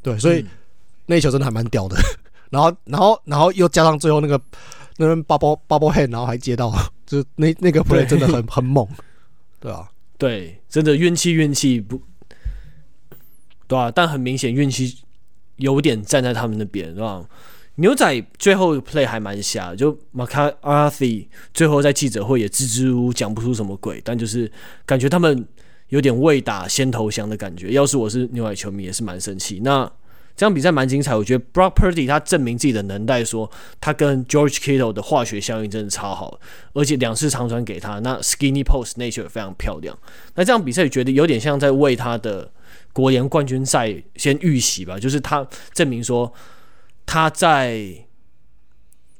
[0.00, 0.48] 对，所以、嗯、
[1.04, 1.96] 那一球真的还蛮屌的。
[2.48, 4.40] 然后，然后，然后又加上最后那个
[4.96, 6.72] 那边 bubble bubble hand，然后还接到，
[7.04, 8.88] 就是那那个 play 真的很很猛，
[9.60, 9.86] 对啊，
[10.24, 12.00] 对，真的运气运气不。
[13.66, 13.90] 对吧、啊？
[13.90, 14.98] 但很明显运气
[15.56, 17.26] 有点站在他们那边，是吧？
[17.76, 24.52] 牛仔最后 play 还蛮瞎，就 McCarthy 最后在记者会也支支吾吾讲不出什么鬼，但就是
[24.84, 25.48] 感觉他们
[25.88, 27.72] 有点未打先投降的感觉。
[27.72, 29.60] 要是我是牛仔球迷，也是蛮生气。
[29.64, 29.90] 那
[30.36, 36.38] 这场比赛蛮精彩，我觉得 Brock Purdy 他证明自己的能耐，说他跟 George Kittle 的化学效应真的超好，
[36.72, 39.98] 而且两次长传给他，那 Skinny Post 那球也非常漂亮。
[40.34, 42.50] 那这场比赛觉得有点像在为他的。
[42.92, 46.32] 国联冠军赛先预习吧，就是他证明说
[47.04, 47.92] 他在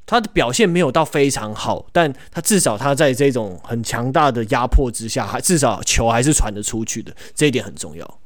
[0.07, 8.21] 他的表现没有到非常好，但他至少他在这种很强大的压迫之下，还至少球还是传得出去的，这一点很重要。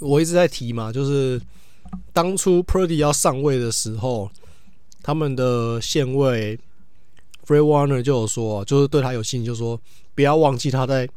[0.00, 1.40] 我一直在提嘛，就是
[2.12, 4.30] 当初 Pretty 要上位的时候，
[5.02, 6.58] 他们的线位
[7.46, 9.80] Free Warner 就有说，就是对他有信心，就说
[10.14, 11.08] 不要忘记他在。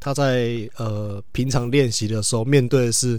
[0.00, 3.18] 他在呃平常练习的时候，面对的是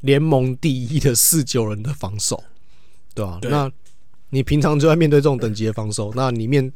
[0.00, 2.42] 联盟第一的四九人的防守，
[3.14, 3.38] 对吧？
[3.40, 3.48] 对。
[3.48, 3.70] 那
[4.30, 6.72] 你平常就在面对这种等级的防守，那你面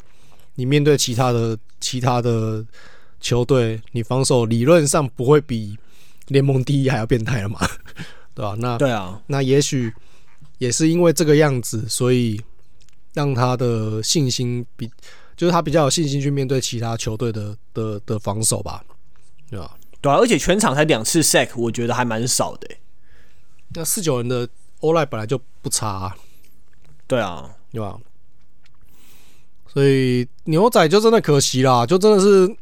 [0.55, 2.65] 你面对其他的其他的
[3.21, 5.77] 球队，你防守理论上不会比
[6.29, 7.59] 联盟第一还要变态了嘛？
[8.35, 8.55] 对吧？
[8.59, 9.93] 那对啊，那也许
[10.59, 12.41] 也是因为这个样子，所以
[13.13, 14.91] 让他的信心比
[15.37, 18.85] 就是他比较有信心去面对其他球队的的的防守吧。
[19.51, 19.71] 对啊，
[20.01, 22.69] 对啊，而且全场才两次 sack，我觉得还蛮少的。
[23.77, 24.49] 那四九人的
[24.81, 26.17] O-line 本来就不差啊，
[27.07, 27.99] 对啊，对吧？
[29.67, 32.57] 所以牛仔就真的可惜啦，就真的是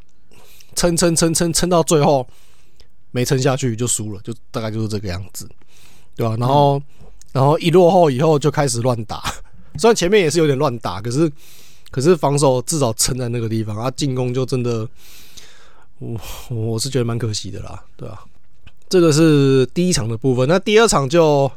[0.75, 2.27] 撑撑撑撑撑到最后
[3.11, 5.47] 没撑下去就输了，就大概就是这个样子，
[6.15, 6.35] 对吧？
[6.39, 6.83] 然后、嗯、
[7.33, 9.23] 然后一落后以后就开始乱打，
[9.77, 11.31] 虽然前面也是有点乱打，可是
[11.91, 14.87] 可是防守至少撑在那个地方，啊，进攻就真的。
[15.99, 18.19] 我我是觉得蛮可惜的啦，对啊，
[18.89, 21.49] 这个是第一场的部分，那第二场就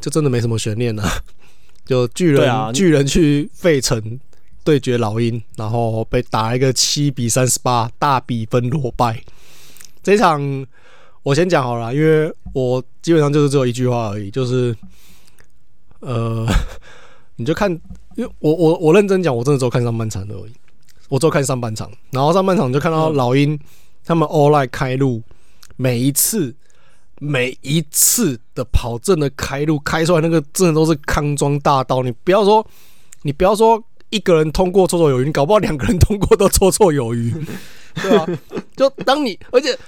[0.00, 1.08] 就真的没什么悬念了，
[1.86, 4.18] 就巨人、啊、巨人去费城
[4.64, 9.22] 对决老鹰，然后被打一个七比三十八大比分落败。
[10.02, 10.40] 这场
[11.22, 14.76] 我先讲好了，因为我基本上就是只有一句话而已，就是
[16.00, 16.46] 呃，
[17.36, 17.70] 你就看，
[18.16, 20.52] 因为我我我认真讲，我真的只有看上半场的而已。
[21.08, 23.58] 我就看上半场，然后上半场就看到老鹰
[24.02, 25.22] 他们 all-out 开路，
[25.76, 26.54] 每一次
[27.18, 32.02] 每一次的跑阵的开路开出来，那个真的都是康庄大道。
[32.02, 32.66] 你不要说，
[33.24, 37.30] 你不要说一个人通过绰绰有余，你搞不好两个人通过都绰绰有余，
[37.96, 38.26] 对啊，
[38.74, 39.78] 就当你而且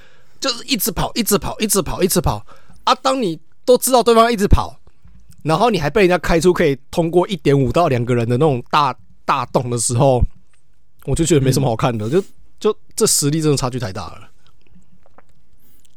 [0.41, 2.47] 就是一直跑，一直跑，一直跑，一直跑
[2.85, 2.95] 啊！
[2.95, 4.78] 当你都知道对方一直跑，
[5.43, 10.22] 然后你还被人家开出可以通过一点五到两个人的那种大大洞的时候。
[11.07, 12.24] 我就觉得没什么好看的，就
[12.59, 14.30] 就这实力真的差距太大了。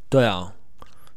[0.10, 0.54] 对啊，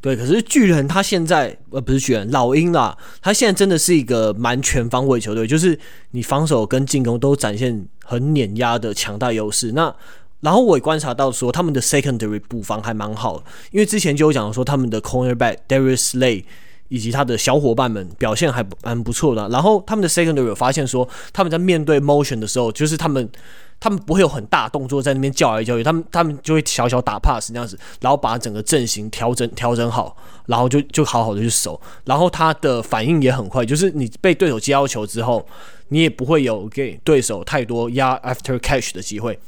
[0.01, 5.77] 对，可是巨人他现在呃不是巨人，老鹰啦，他现在真的是一个蛮全方位球队，就是
[6.13, 9.73] 你防守跟进攻都展现很碾压的强大优势。
[9.73, 9.93] 那
[10.41, 16.45] 然后我也观察到说，他们的 secondary 补防还蛮好，因为之前就有讲说他们的 cornerback Darius Slay
[16.89, 19.49] 以及他的小伙伴们表现还蛮不错的。
[19.51, 23.31] 然后他们的 secondary 有发现说，他们在面对 motion 的时候，就是他们
[23.79, 30.17] 他们不会有很大动作在那边叫来叫去，他们他们就会小小打 pass 那样子，然后把整个阵型调整调整好，
[30.47, 31.81] 然后就就好好的去守。
[32.05, 35.47] 然后他的反应也很快，就是你被对手接到球之后，
[35.89, 39.39] 你也不会有给对手太多压 after catch 的机会。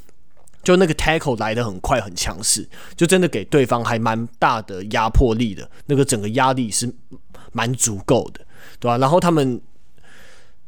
[0.63, 6.89] 就那个 tackle 来得很快很强势，就真的给对方还蛮大的压迫力的，那个整个压力是
[7.51, 8.39] 蛮足够的，
[8.79, 8.97] 对吧？
[8.97, 9.59] 然后他们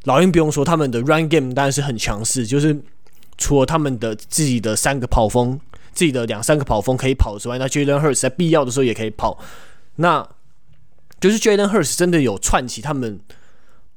[0.04, 2.78] 老鹰不用说，他们的 run game 当然是很强势，就是
[3.38, 5.58] 除了他们的自己的三个跑锋，
[5.94, 9.38] 自己的两三个跑锋可以跑之外，那 Jalen Hurts 在必要的时候也可以跑，
[9.96, 10.28] 那
[11.18, 13.18] 就是 Jalen Hurts 真的有串起他们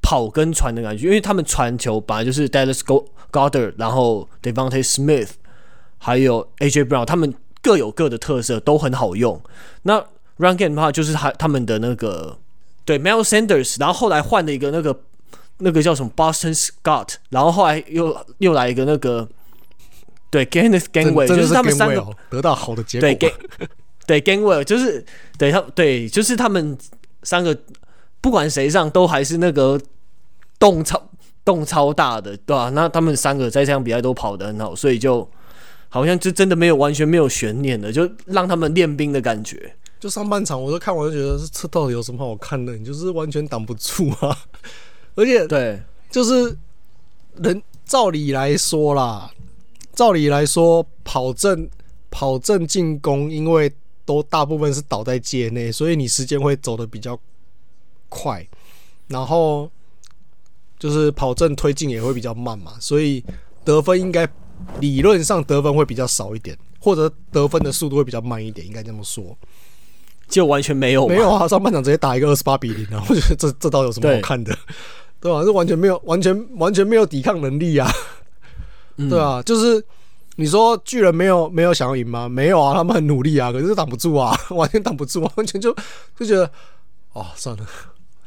[0.00, 2.80] 跑跟传的感觉，因为他们传球本来就是 Dallas
[3.30, 5.32] Goedert，然后 Devontae Smith。
[6.02, 9.38] 还有 AJ Brown，他们各有各的特色，都很好用。
[9.82, 10.02] 那
[10.38, 12.38] Run Game 的话，就是他他们的那个
[12.86, 14.98] 对 Miles Sanders，然后后来换了一个那个
[15.58, 19.28] 那个叫什么 Boston Scott，然后后来又又来一个那个
[20.30, 23.06] 对 g e t Gangway，就是他们三个得到好的结果。
[23.06, 23.32] 对 Gain
[24.06, 25.04] 对 Gainwell，就是
[25.36, 26.78] 对他对，就是他们
[27.22, 27.54] 三个
[28.22, 29.78] 不管谁上都还是那个
[30.58, 31.10] 洞超
[31.44, 32.70] 洞超大的，对吧、啊？
[32.70, 35.30] 那他们三个在这场比赛都跑得很好，所以就。
[35.90, 39.74] 好像就真的没有完全没有悬念的，就让他们练兵的感觉。
[39.98, 42.74] 就上半场，我都看完就觉得这到底有什么好看的？
[42.76, 44.38] 你就是完全挡不住啊！
[45.16, 46.56] 而且对，就是
[47.36, 49.30] 人照理来说啦，
[49.92, 51.68] 照理来说跑阵
[52.08, 53.70] 跑阵进攻，因为
[54.06, 57.18] 都大部分是倒在界内，所以你时间会走的比较
[58.08, 58.46] 快，
[59.08, 59.68] 然后
[60.78, 63.22] 就是跑阵推进也会比较慢嘛，所以
[63.64, 64.26] 得分应该。
[64.80, 69.36] 理论上得分会比较少一点，或者得分的速度会比较慢一点，应该这么说。
[70.28, 71.48] 就完全没有，没有啊！
[71.48, 73.04] 上半场直接打一个二十八比零啊！
[73.08, 74.56] 我觉得这这倒有什么好看的？
[75.20, 75.42] 对吧？
[75.42, 77.90] 这完全没有，完全完全没有抵抗能力啊！
[78.96, 79.84] 对啊，就是
[80.36, 82.28] 你说巨人没有没有想要赢吗？
[82.28, 85.74] 没有啊，他们很努力啊，可是挡不住啊， 完全挡不住，完全就
[86.16, 86.48] 就觉得
[87.12, 87.66] 哦，算了，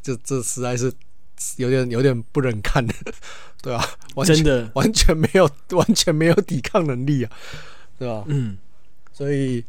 [0.02, 0.92] 这这实在是
[1.58, 2.94] 有点有点不忍看的。
[3.62, 3.82] 对啊，
[4.16, 7.32] 完全真的 完全没有完全没有抵抗能力啊，
[7.98, 8.24] 对吧？
[8.28, 8.58] 嗯，
[9.14, 9.64] 所以，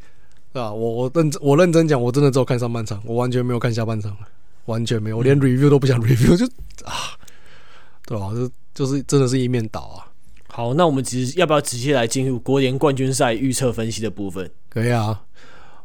[0.52, 0.72] 对吧？
[0.72, 4.16] 我我认真我认真讲，我真的只有看上半场，我完全没有看下半场，
[4.64, 6.44] 完全没有，我连 review 都不想 review，就
[6.84, 7.14] 啊，
[8.06, 8.32] 对吧？
[8.34, 10.10] 就就是真的是一面倒啊。
[10.48, 14.50] 好，那我们直要不要直接来进入国联冠军赛预测分析的部分？
[14.68, 15.22] 可以啊，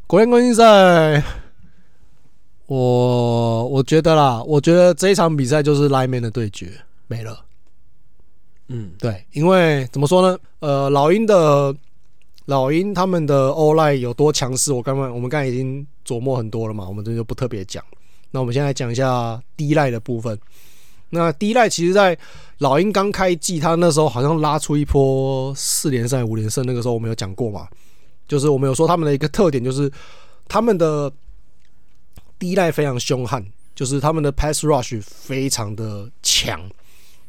[0.07, 1.23] 国联冠军赛，
[2.69, 6.71] 我我觉得啦，我觉得这一场比赛就是 lineman 的对决，
[7.07, 7.43] 没了。
[8.67, 10.37] 嗯，对，因为怎么说呢？
[10.59, 11.75] 呃，老鹰的
[12.45, 17.83] 老鹰他们的欧 Line 有多强势，我刚刚我们刚才已经琢磨很多了嘛，我们这就不特别讲。
[18.29, 20.37] 那我们现在讲一下低 Line 的部分。
[21.09, 22.15] 那低 Line 其实，在
[22.59, 27.67] 老鹰刚开季，他那时候好像拉出一波四连胜、五连胜，那个时候我们有讲过嘛，
[28.27, 29.91] 就是我们有说他们的一个特点就是
[30.47, 31.11] 他们的
[32.39, 36.59] D-line 非常凶悍，就是他们的 Pass Rush 非常的强。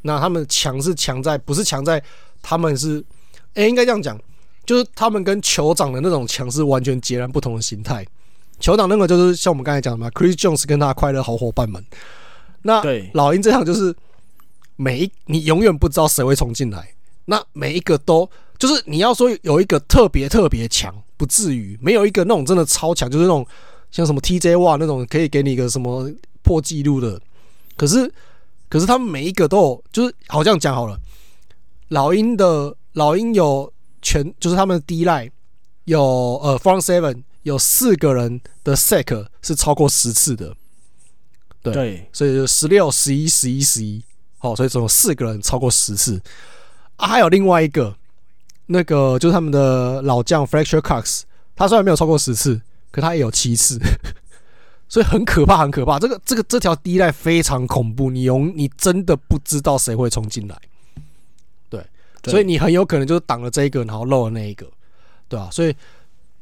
[0.02, 2.02] 那他们强是强在，不是强在，
[2.40, 3.04] 他们是，
[3.54, 4.18] 哎、欸，应该这样讲，
[4.64, 8.06] 就是他们跟酋长的那种强是完全截然不同的形态。
[8.60, 11.84] 酋长那个就是像我们刚才讲的嘛，Chris Jones 跟他的快乐好伙伴们。
[12.62, 12.82] 那
[13.14, 13.94] 老鹰这场就是
[14.76, 16.94] 每一你永远不知道谁会冲进来，
[17.24, 23.46] 那每一个都就是你要说有一个特别特别强，不至于没有一个那种真的超强，就是那种
[23.90, 26.10] 像什么 TJ Watt 那种可以给你一个什么
[26.42, 27.20] 破纪录的，
[27.76, 28.12] 可是。
[28.70, 30.96] 可是他们每一个都有，就是好像讲好了。
[31.88, 35.28] 老鹰的老鹰有全，就是他们的 D line
[35.86, 36.00] 有
[36.40, 40.54] 呃 front seven 有四个人的 sack 是超过十次的，
[41.64, 44.00] 对，对所以就十六、十一、十一、十一，
[44.38, 46.22] 好，所以总有四个人超过十次。
[46.94, 47.96] 啊，还有另外一个，
[48.66, 51.22] 那个就是他们的老将 Fracture Cox，
[51.56, 52.60] 他虽然没有超过十次，
[52.90, 53.78] 可他也有七次。
[54.88, 56.00] 所以很可怕，很可怕。
[56.00, 60.58] 这个、这个、这条 D line 非常恐怖，你永你真的不知道谁会冲进来。
[61.68, 61.80] 对，
[62.24, 64.66] 所以你很有可能就是挡了这一个，然后漏了那一个，
[65.28, 65.48] 对啊？
[65.52, 65.72] 所以，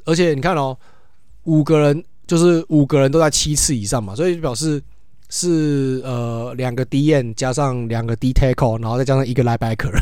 [0.06, 0.76] 而且你看哦，
[1.44, 4.82] 五个人就是五个人都在七次以上嘛，所以表示
[5.28, 9.92] 是呃两个 DN 加上两个 D tackle，然后再加上一个 linebacker。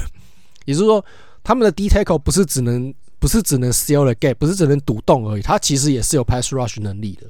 [0.67, 1.05] 也就是说，
[1.43, 7.27] 他们的 D tackle 不是只能不是只能 seal the gap，不是只能堵洞而已，他其实也是有 pass rush 能力的。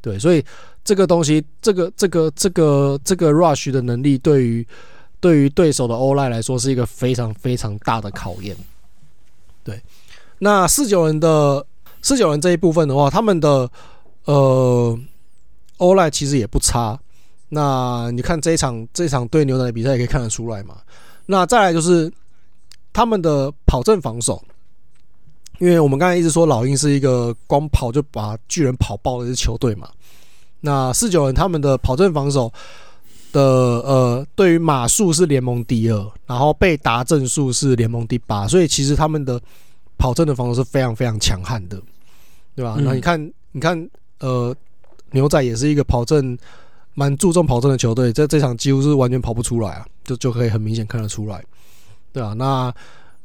[0.00, 0.44] 对，所以
[0.84, 4.66] 这个东西，这个这个这个这个 rush 的能力，对于
[5.18, 8.54] 对于对手的 o l i 来说，是一个非常非常大的考验。
[9.62, 9.82] 对，
[10.38, 11.66] 那四九人的
[12.02, 13.70] 四九人这一部分的话，他们的
[14.24, 14.98] 呃
[15.78, 17.00] o l i 其实也不差，
[17.48, 20.76] 那你看这一场这一场对牛仔的比赛也可以看得出来嘛。
[21.26, 22.12] 那再来就是
[22.92, 24.44] 他们的跑阵防守，
[25.58, 29.88] 因为我们刚才一直说老鹰是一个光跑就把巨人跑爆的一支球队嘛。
[30.60, 32.52] 那四九人他们的跑阵防守
[33.32, 39.40] 的呃，对于码数是联盟第二，然后被达阵数是联盟第八，所以其实他们的
[39.98, 41.80] 跑阵的防守是非常非常强悍的，
[42.54, 42.76] 对吧？
[42.78, 43.90] 那、嗯、你看，你看，
[44.20, 44.54] 呃，
[45.10, 46.38] 牛仔也是一个跑阵
[46.94, 51.44] 蛮注重跑阵的球队，在这场几乎是完全跑不出来啊，就就可以很明显看得出来，
[52.12, 52.72] 对啊，那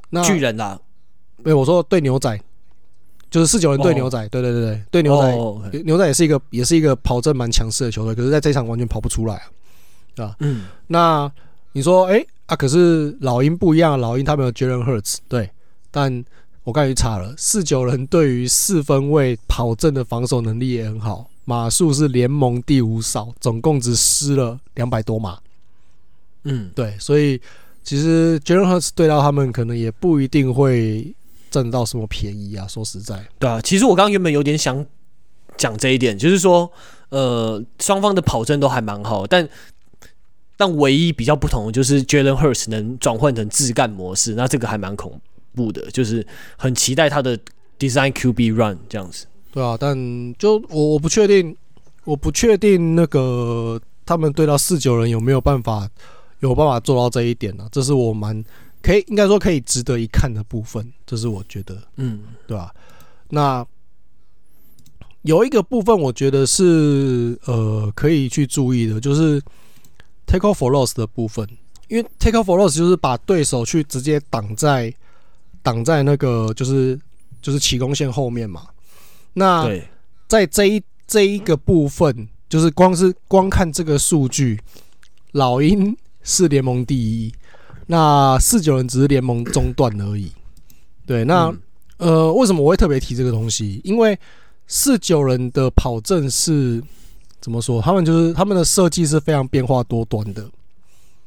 [0.10, 0.80] 那巨人啊，
[1.44, 2.40] 对，我说对牛仔，
[3.30, 9.44] 就是四九人对牛仔，对对对对，对牛仔，哦、牛仔也是一个也是一个跑阵蛮强势的球队，可是在这场完全跑不出来啊。
[10.18, 11.32] 啊，嗯，那
[11.72, 15.50] 你说，哎、欸、啊，可是老鹰不一样，老鹰他们有 Jalen Hurts，对，
[15.92, 16.26] 但
[16.66, 25.40] 我刚才去查了，四九人对于四分位跑阵的防守能力也很好，码数是联盟第五少，总共只失了两百多码，
[26.44, 27.40] 嗯，对，所以
[27.82, 31.16] 其实 Jalen Hurts 对到他们可能也不一定会
[31.50, 34.86] 占到什么便宜啊，说实在，对啊，其实我刚刚原本有点想
[35.58, 36.72] 讲这一点，就是说，
[37.10, 39.48] 呃，双方的跑阵都还蛮好，但
[40.58, 45.20] 但唯一比较不同的就是 Jalen Hurts 能转换成自干模式，那这个还蛮恐
[45.56, 46.26] 怖的，就是
[46.58, 47.38] 很期待他的
[47.80, 49.26] Design QB Run 这样子。
[49.52, 49.96] 对啊，但
[50.38, 51.56] 就我我不确定，
[52.04, 55.90] 我不确定那个他们对到四九人有没有办法
[56.40, 57.70] 有办法做到这一点呢、啊？
[57.72, 58.44] 这是我蛮
[58.82, 62.74] 可以应该说可以值得一看的部分，这是我觉得，嗯，对吧、啊？
[63.30, 63.68] 那
[65.24, 69.42] 有一个部分我觉得是呃可以去注意的，就是。
[70.32, 71.44] Tackle for loss 的部分，
[71.88, 74.94] 因为 Tackle for loss 就是把对手去直接挡在
[75.64, 77.00] 挡在那个就是
[77.42, 78.68] 就是起攻线后面嘛。
[79.34, 79.68] 那
[80.28, 84.62] 在这一这一个部分，就是光是光看这个数据，
[85.32, 87.34] 老鹰是联盟第一，
[87.92, 90.32] 那四九人只是联盟中断而已。
[91.06, 91.52] 对，那
[91.98, 93.82] 呃，为什么我会特别提这个东西？
[93.84, 94.18] 因为
[94.68, 96.82] 四九人的跑阵是。
[97.42, 97.82] 怎么说？
[97.82, 100.46] 他们就是他们的设计是非常变化多端的。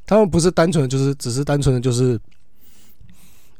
[0.05, 2.21] 他们不是单纯的，就是只是单纯的，就是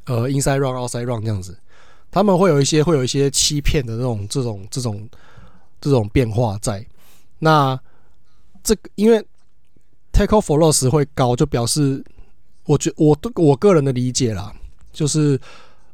[0.04, 1.58] 呃，inside run、outside run 这样子。
[2.12, 5.08] 他们会有一些会有一些欺骗的这种这种这种
[5.80, 6.86] 这种变化在。
[7.40, 7.76] 那
[8.62, 9.18] 这个因为
[10.12, 12.04] tackle for loss 会高，就表示
[12.64, 14.52] 我觉我我个人的理解啦，
[14.92, 15.40] 就是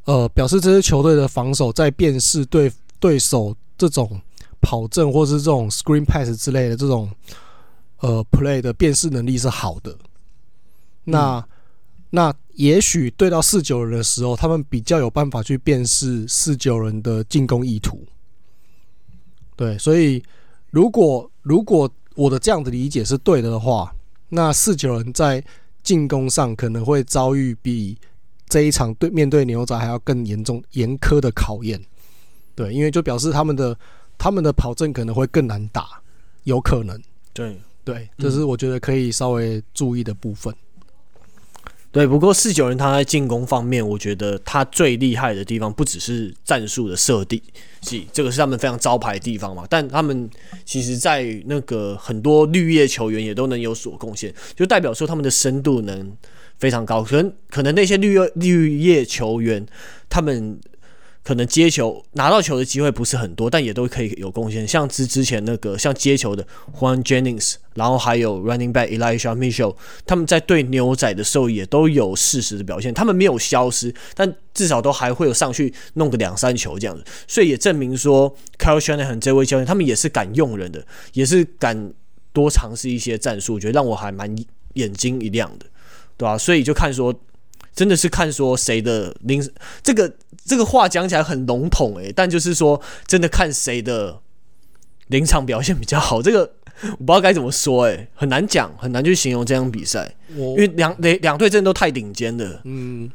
[0.04, 4.20] 呃，表示这支球队的防守在辨识对对手这种。
[4.62, 7.10] 跑阵或是这种 screen pass 之类的这种
[8.00, 9.96] 呃 play 的辨识能力是好的。
[11.04, 11.44] 那、嗯、
[12.10, 18.04] 那也许对到四九人的时候，他们比较有办法去辨识四九人的进攻意图。
[19.56, 20.22] 对，所以
[20.68, 23.90] 如果如果我的这样的理解是对的的话，
[24.28, 25.42] 那四九人在
[25.82, 27.98] 进攻上可能会遭遇比
[28.48, 31.80] 这一场对面对牛仔还要更严重严苛的考验。
[32.54, 33.76] 对，因为就表示他们的。
[34.22, 35.98] 他们的跑阵可能会更难打，
[36.44, 37.02] 有可能。
[37.32, 40.54] 对对，这是我觉得可以稍微注意的部分。
[41.92, 47.40] 对，不过四九人他在进攻方面，我觉得他最厉害的地方不只是战术的设定，
[47.82, 49.64] 是这个是他们非常招牌的地方嘛。
[49.68, 50.30] 但他们
[50.64, 56.16] 其实，在那个很多绿叶球员也都能有所贡献，就代表说他们的深度能
[56.58, 57.02] 非常高。
[57.02, 59.66] 可能可能那些绿叶绿叶球员
[60.08, 60.58] 他们。
[61.22, 64.66] 可能接球拿到球的机会不是很多，但也都可以有贡献。
[64.66, 72.92] 像之之前那个像接球的 Juan Jennings，然后还有 Running Back Elijah Mitchell，他们在对牛仔的时候也都有适时的表现。
[72.94, 77.04] 他们没有消失，但至少都还会有上去弄个两三球这样子。
[77.28, 81.92] 所以也证明说，Kyle Shanahan 这位教练，他们也是敢用人的，也是敢
[82.32, 84.34] 多尝试一些战术，我觉得让我还蛮
[84.74, 85.66] 眼睛一亮的，
[86.16, 86.38] 对吧、啊？
[86.38, 87.14] 所以就看说。
[87.74, 89.42] 真的是看说谁的临
[89.82, 90.12] 这个
[90.44, 94.20] 这个话讲起来很笼统诶，但就是说真的看谁的
[95.08, 96.52] 临场表现比较好，这个
[96.82, 102.60] 我不知道该怎么说诶，很难讲，很难去形容这场比赛，因为两两两队真的都太顶尖了。
[102.64, 103.10] 嗯，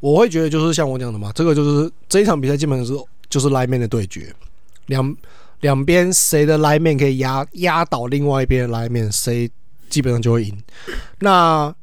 [0.00, 4.32] 我会觉得就是像我讲的嘛，这个就是这一场比赛基本上是就是 lineman 的对决，
[4.86, 5.16] 两
[5.60, 9.50] 两边谁的 lineman 可以压压倒另外一边的 lineman，谁
[9.88, 10.62] 基本上就会赢。
[11.18, 11.74] 那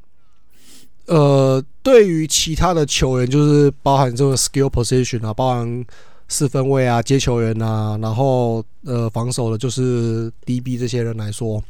[1.05, 5.85] 呃，对于其他的球员，就是包含这个 skill position 啊，包含
[6.27, 11.63] 四分卫啊、接球员啊，然后呃防守的，就是 DB 这些人来说，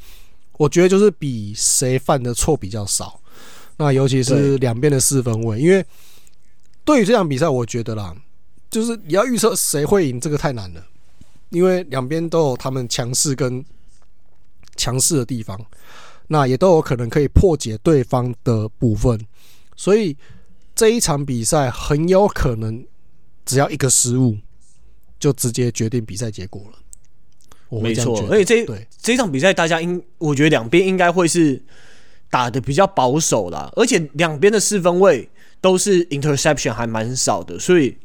[0.57, 3.19] 我觉得就是比谁犯的错比较少。
[3.77, 5.85] 那尤其是两边的四分卫，因为
[6.83, 8.15] 对于这场比赛，我觉得啦，
[8.71, 10.83] 就是你要预测谁会赢，这个太难了，
[11.51, 13.63] 因为两边都有他们强势跟
[14.75, 15.63] 强势的地方。
[16.29, 19.17] 那也都有可能可以破解对方的部分，
[19.77, 20.17] 所以
[20.75, 22.85] 这一场比赛很有可能
[23.45, 24.35] 只要一个失误，
[25.17, 27.79] 就直接决定比赛结果了。
[27.81, 31.61] 没错，而且这对这一场比赛，大家应我觉得两边应该会是
[32.29, 35.29] 打的比较保守啦，而且两边的四分位
[35.61, 37.97] 都是 interception 还蛮少的，所以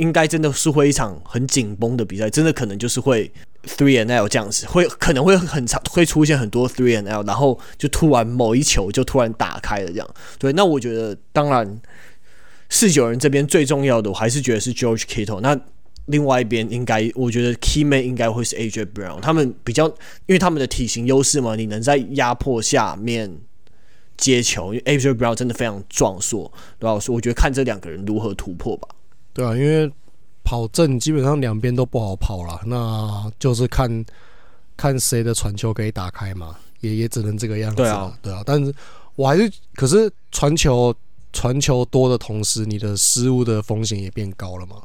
[0.00, 3.30] 应该真的是会一场很紧绷的比赛，真的可能就是会
[3.64, 10.14] three and L 这样子，会可能会很长，会出现很多 three and L，然后就突然某一球就突然打开了这样。
[10.38, 11.80] 对，那我觉得当然
[12.68, 15.60] 四九人这边最重要的，我还是觉得是 George Kittle 那。
[16.06, 19.86] 另外一边应该，我觉得 key man 应该会是 AJ Brown，他们比较，
[20.26, 23.30] 因为他们的体型优势嘛，你能在压迫下面
[24.16, 26.98] 接球，因为 AJ Brown 真的非常壮硕，对吧？
[26.98, 28.88] 所以我觉得看这两个人如何突破吧。
[29.40, 29.90] 对啊，因为
[30.44, 34.04] 跑正基本上两边都不好跑了，那就是看
[34.76, 37.76] 看谁的传球可以打开嘛，也也只能这个样子。
[37.76, 38.74] 对啊，对啊，但是
[39.14, 40.94] 我还是，可是传球
[41.32, 44.76] 传球多的同时，你的失误的风险也变高了嘛。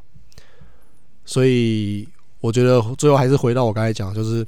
[1.26, 2.08] 所以
[2.39, 4.47] 我觉得最后还是回到我刚才讲，就是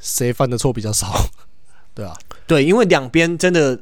[0.00, 1.14] 谁犯的错比较少，
[1.94, 2.12] 对啊，
[2.44, 3.78] 对，因为两边真的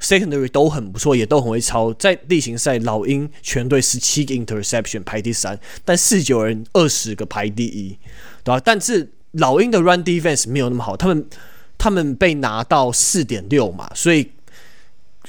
[0.00, 1.92] secondary 都很不错，也都很会抄。
[1.94, 7.96] 在例行赛，老鹰全队十七个 interception 排第三，但四九人二十个排第一，
[8.42, 8.60] 对吧？
[8.64, 11.26] 但是老鹰的 run defense 没有那么好，他们
[11.78, 14.30] 他们被拿到四点六嘛，所以。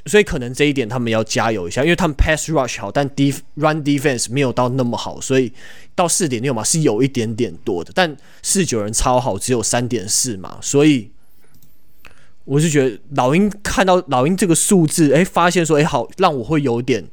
[0.07, 5.51] 所以可能这一点他们要加油一下，因为他们 pass rush 好，但 def run defense 没有到那么好，所以
[5.93, 7.91] 到四点六嘛是有一点点多的。
[7.93, 11.11] 但四九人超好，只有三点四嘛，所以
[12.45, 17.05] 我是觉得老鹰看到老鹰这个数字，哎，发现说，哎，好，让我会有点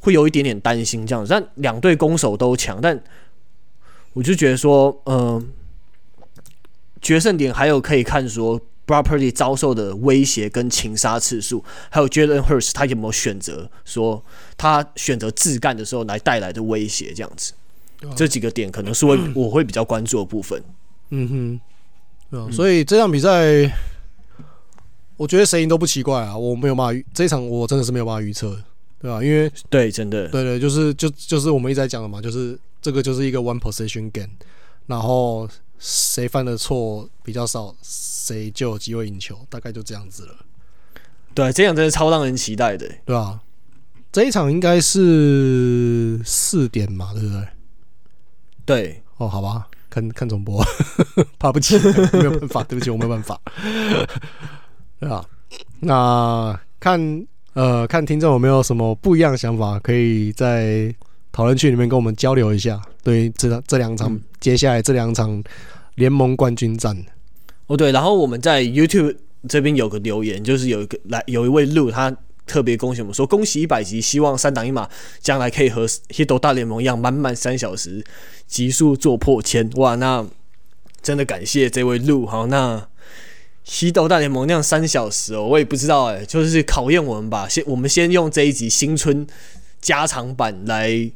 [0.00, 1.30] 会有一点点担心这样子。
[1.30, 3.02] 但两队攻守都强，但
[4.12, 5.44] 我就觉得说，嗯、呃，
[7.00, 8.60] 决胜点还有可以看说。
[8.86, 14.24] Brock Purdy 遭受的威胁跟情杀次数，还有 Jalen Hurts 他有没有选择说
[14.56, 17.52] 他选择自干的时候来带来的威胁这样子，
[18.02, 20.62] 啊、这几个点可能是会我会比较关注的部分。
[21.10, 21.60] 嗯哼，
[22.30, 23.28] 对啊，所以这场比赛，
[25.16, 28.50] 我觉得谁赢都不奇怪啊，我没有办法，这一场我真的是没有办法预测，
[29.00, 29.22] 对吧、啊？
[29.24, 34.30] 因为对，真的，对对，就是就就是我们一直在讲的嘛，就是这个就是一个 one possession game，
[34.86, 35.48] 然后
[35.78, 37.74] 谁犯的错比较少。
[37.82, 40.34] 谁就有机会赢球，大概就这样子了。
[41.32, 43.38] 对，这样真的超让人期待的，对吧？
[44.10, 47.46] 这一场应该是四点嘛，对不对？
[48.64, 50.60] 对，哦，好吧，看看总播，
[51.38, 51.78] 怕不起，
[52.14, 53.40] 没有办法，对不起，我没有办法。
[54.98, 55.24] 对啊，
[55.80, 60.94] 那看呃，看听众有没有什么不一样的想法，可以在
[61.32, 62.80] 讨论区里面跟我们交流一下。
[63.02, 65.42] 对，这这两场，嗯、接下来这两场
[65.94, 66.96] 联盟冠军战。
[67.66, 69.16] 哦对，然后我们在 YouTube
[69.48, 72.14] 这边有个留言，就是有一个来有一位路，他
[72.46, 74.88] 特别恭喜我们说，恭喜一百集，希望三档一码
[75.20, 78.04] 将来可以和 Hito 大联盟一样满满三小时，
[78.46, 79.94] 集数做破千哇！
[79.96, 80.26] 那
[81.02, 82.88] 真的感谢这位路，好，那
[83.66, 87.48] Hito 大联盟那样三小时哦，我也不知道哎，就是考验我们吧。
[87.48, 89.26] 先我们先用这一集新春
[89.80, 91.10] 加长版来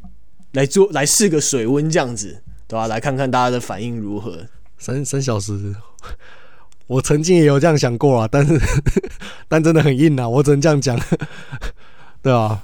[0.53, 2.89] 来做来试个水温这样子，对吧？
[2.89, 4.47] 来看看大家的反应如何。
[4.79, 5.75] 三三小时。
[6.89, 8.59] 我曾经也有这样想过啊，但是
[9.47, 10.99] 但真的很硬啊，我只能这样讲，
[12.21, 12.61] 对啊，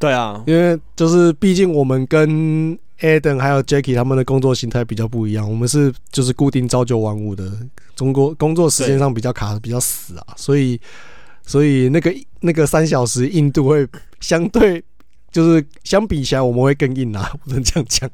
[0.00, 7.50] 对啊，因为就是毕竟我们跟 Adam 还有 Jackie 他们的工作形态比较不一样，我们是就是固定朝九晚五的，
[7.94, 10.80] 中国工作时间上比较卡，比较死啊，所以
[11.44, 13.86] 所以那个那个三小时硬度会
[14.20, 14.82] 相对
[15.30, 18.10] 就是相比起来我们会更硬啊，不能这样讲，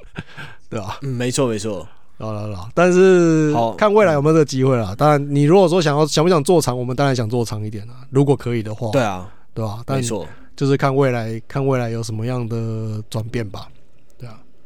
[0.68, 0.98] 对吧？
[1.02, 1.86] 嗯，没错没错。
[2.16, 4.94] 好了了，但是看未来有没有这个机会啦。
[4.96, 8.06] 当然，你如果说想要想不想做长，我们当然想做长一点啊。
[8.10, 9.82] 如果可以的话，对啊，对吧？
[9.88, 10.24] 没错，
[10.54, 13.66] 就是看未来，看未来有什么样的转变吧。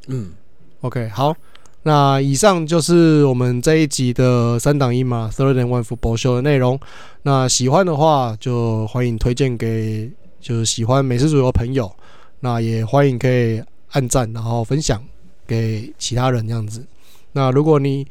[0.08, 0.32] 嗯
[0.80, 1.34] ，OK，好，
[1.82, 6.80] 那以上就是我们这一集的三档一码 Third and One Football Show 的内容。
[7.22, 10.10] 那喜欢的话，就欢迎推荐给
[10.40, 11.94] 就是喜欢美式足球的朋友。
[12.40, 15.02] 那也欢迎可以按赞，然后分享
[15.46, 16.86] 给其他人这样子。
[17.32, 18.06] 那如果你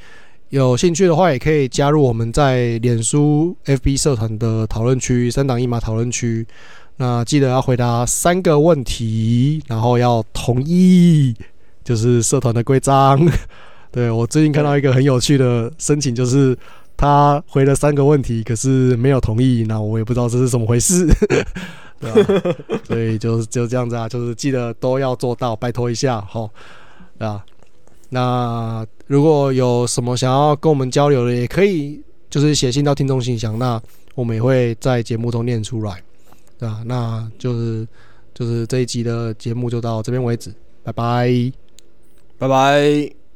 [0.49, 6.45] 有兴趣的话，也可以加入我们在脸书 FB 社团的讨论区，三档一码讨论区。
[6.97, 11.35] 那记得要回答三个问题，然后要同意，
[11.87, 13.17] 就是社团的规章。
[13.89, 16.55] 对，我最近看到一个很有趣的申请，就是
[16.97, 21.07] 他回了三个问题，可是没有同意，那我也不知道这是怎么回事，
[21.97, 22.55] 对吧？
[22.83, 26.49] 所以就就这样子啊，就是记得都要做到，拜托一下，好，
[27.19, 27.41] 啊。
[28.09, 33.57] 那如果有什么想要跟我们交流的，也可以就是写信到听众信箱。
[33.57, 33.81] 那
[34.13, 36.03] 我们也会在节目中念出来，
[36.59, 36.81] 对吧？
[36.85, 37.87] 那就是
[38.33, 40.53] 就是这一集的节目就到这边为止，
[40.83, 41.29] 拜拜，
[42.37, 43.26] 拜拜。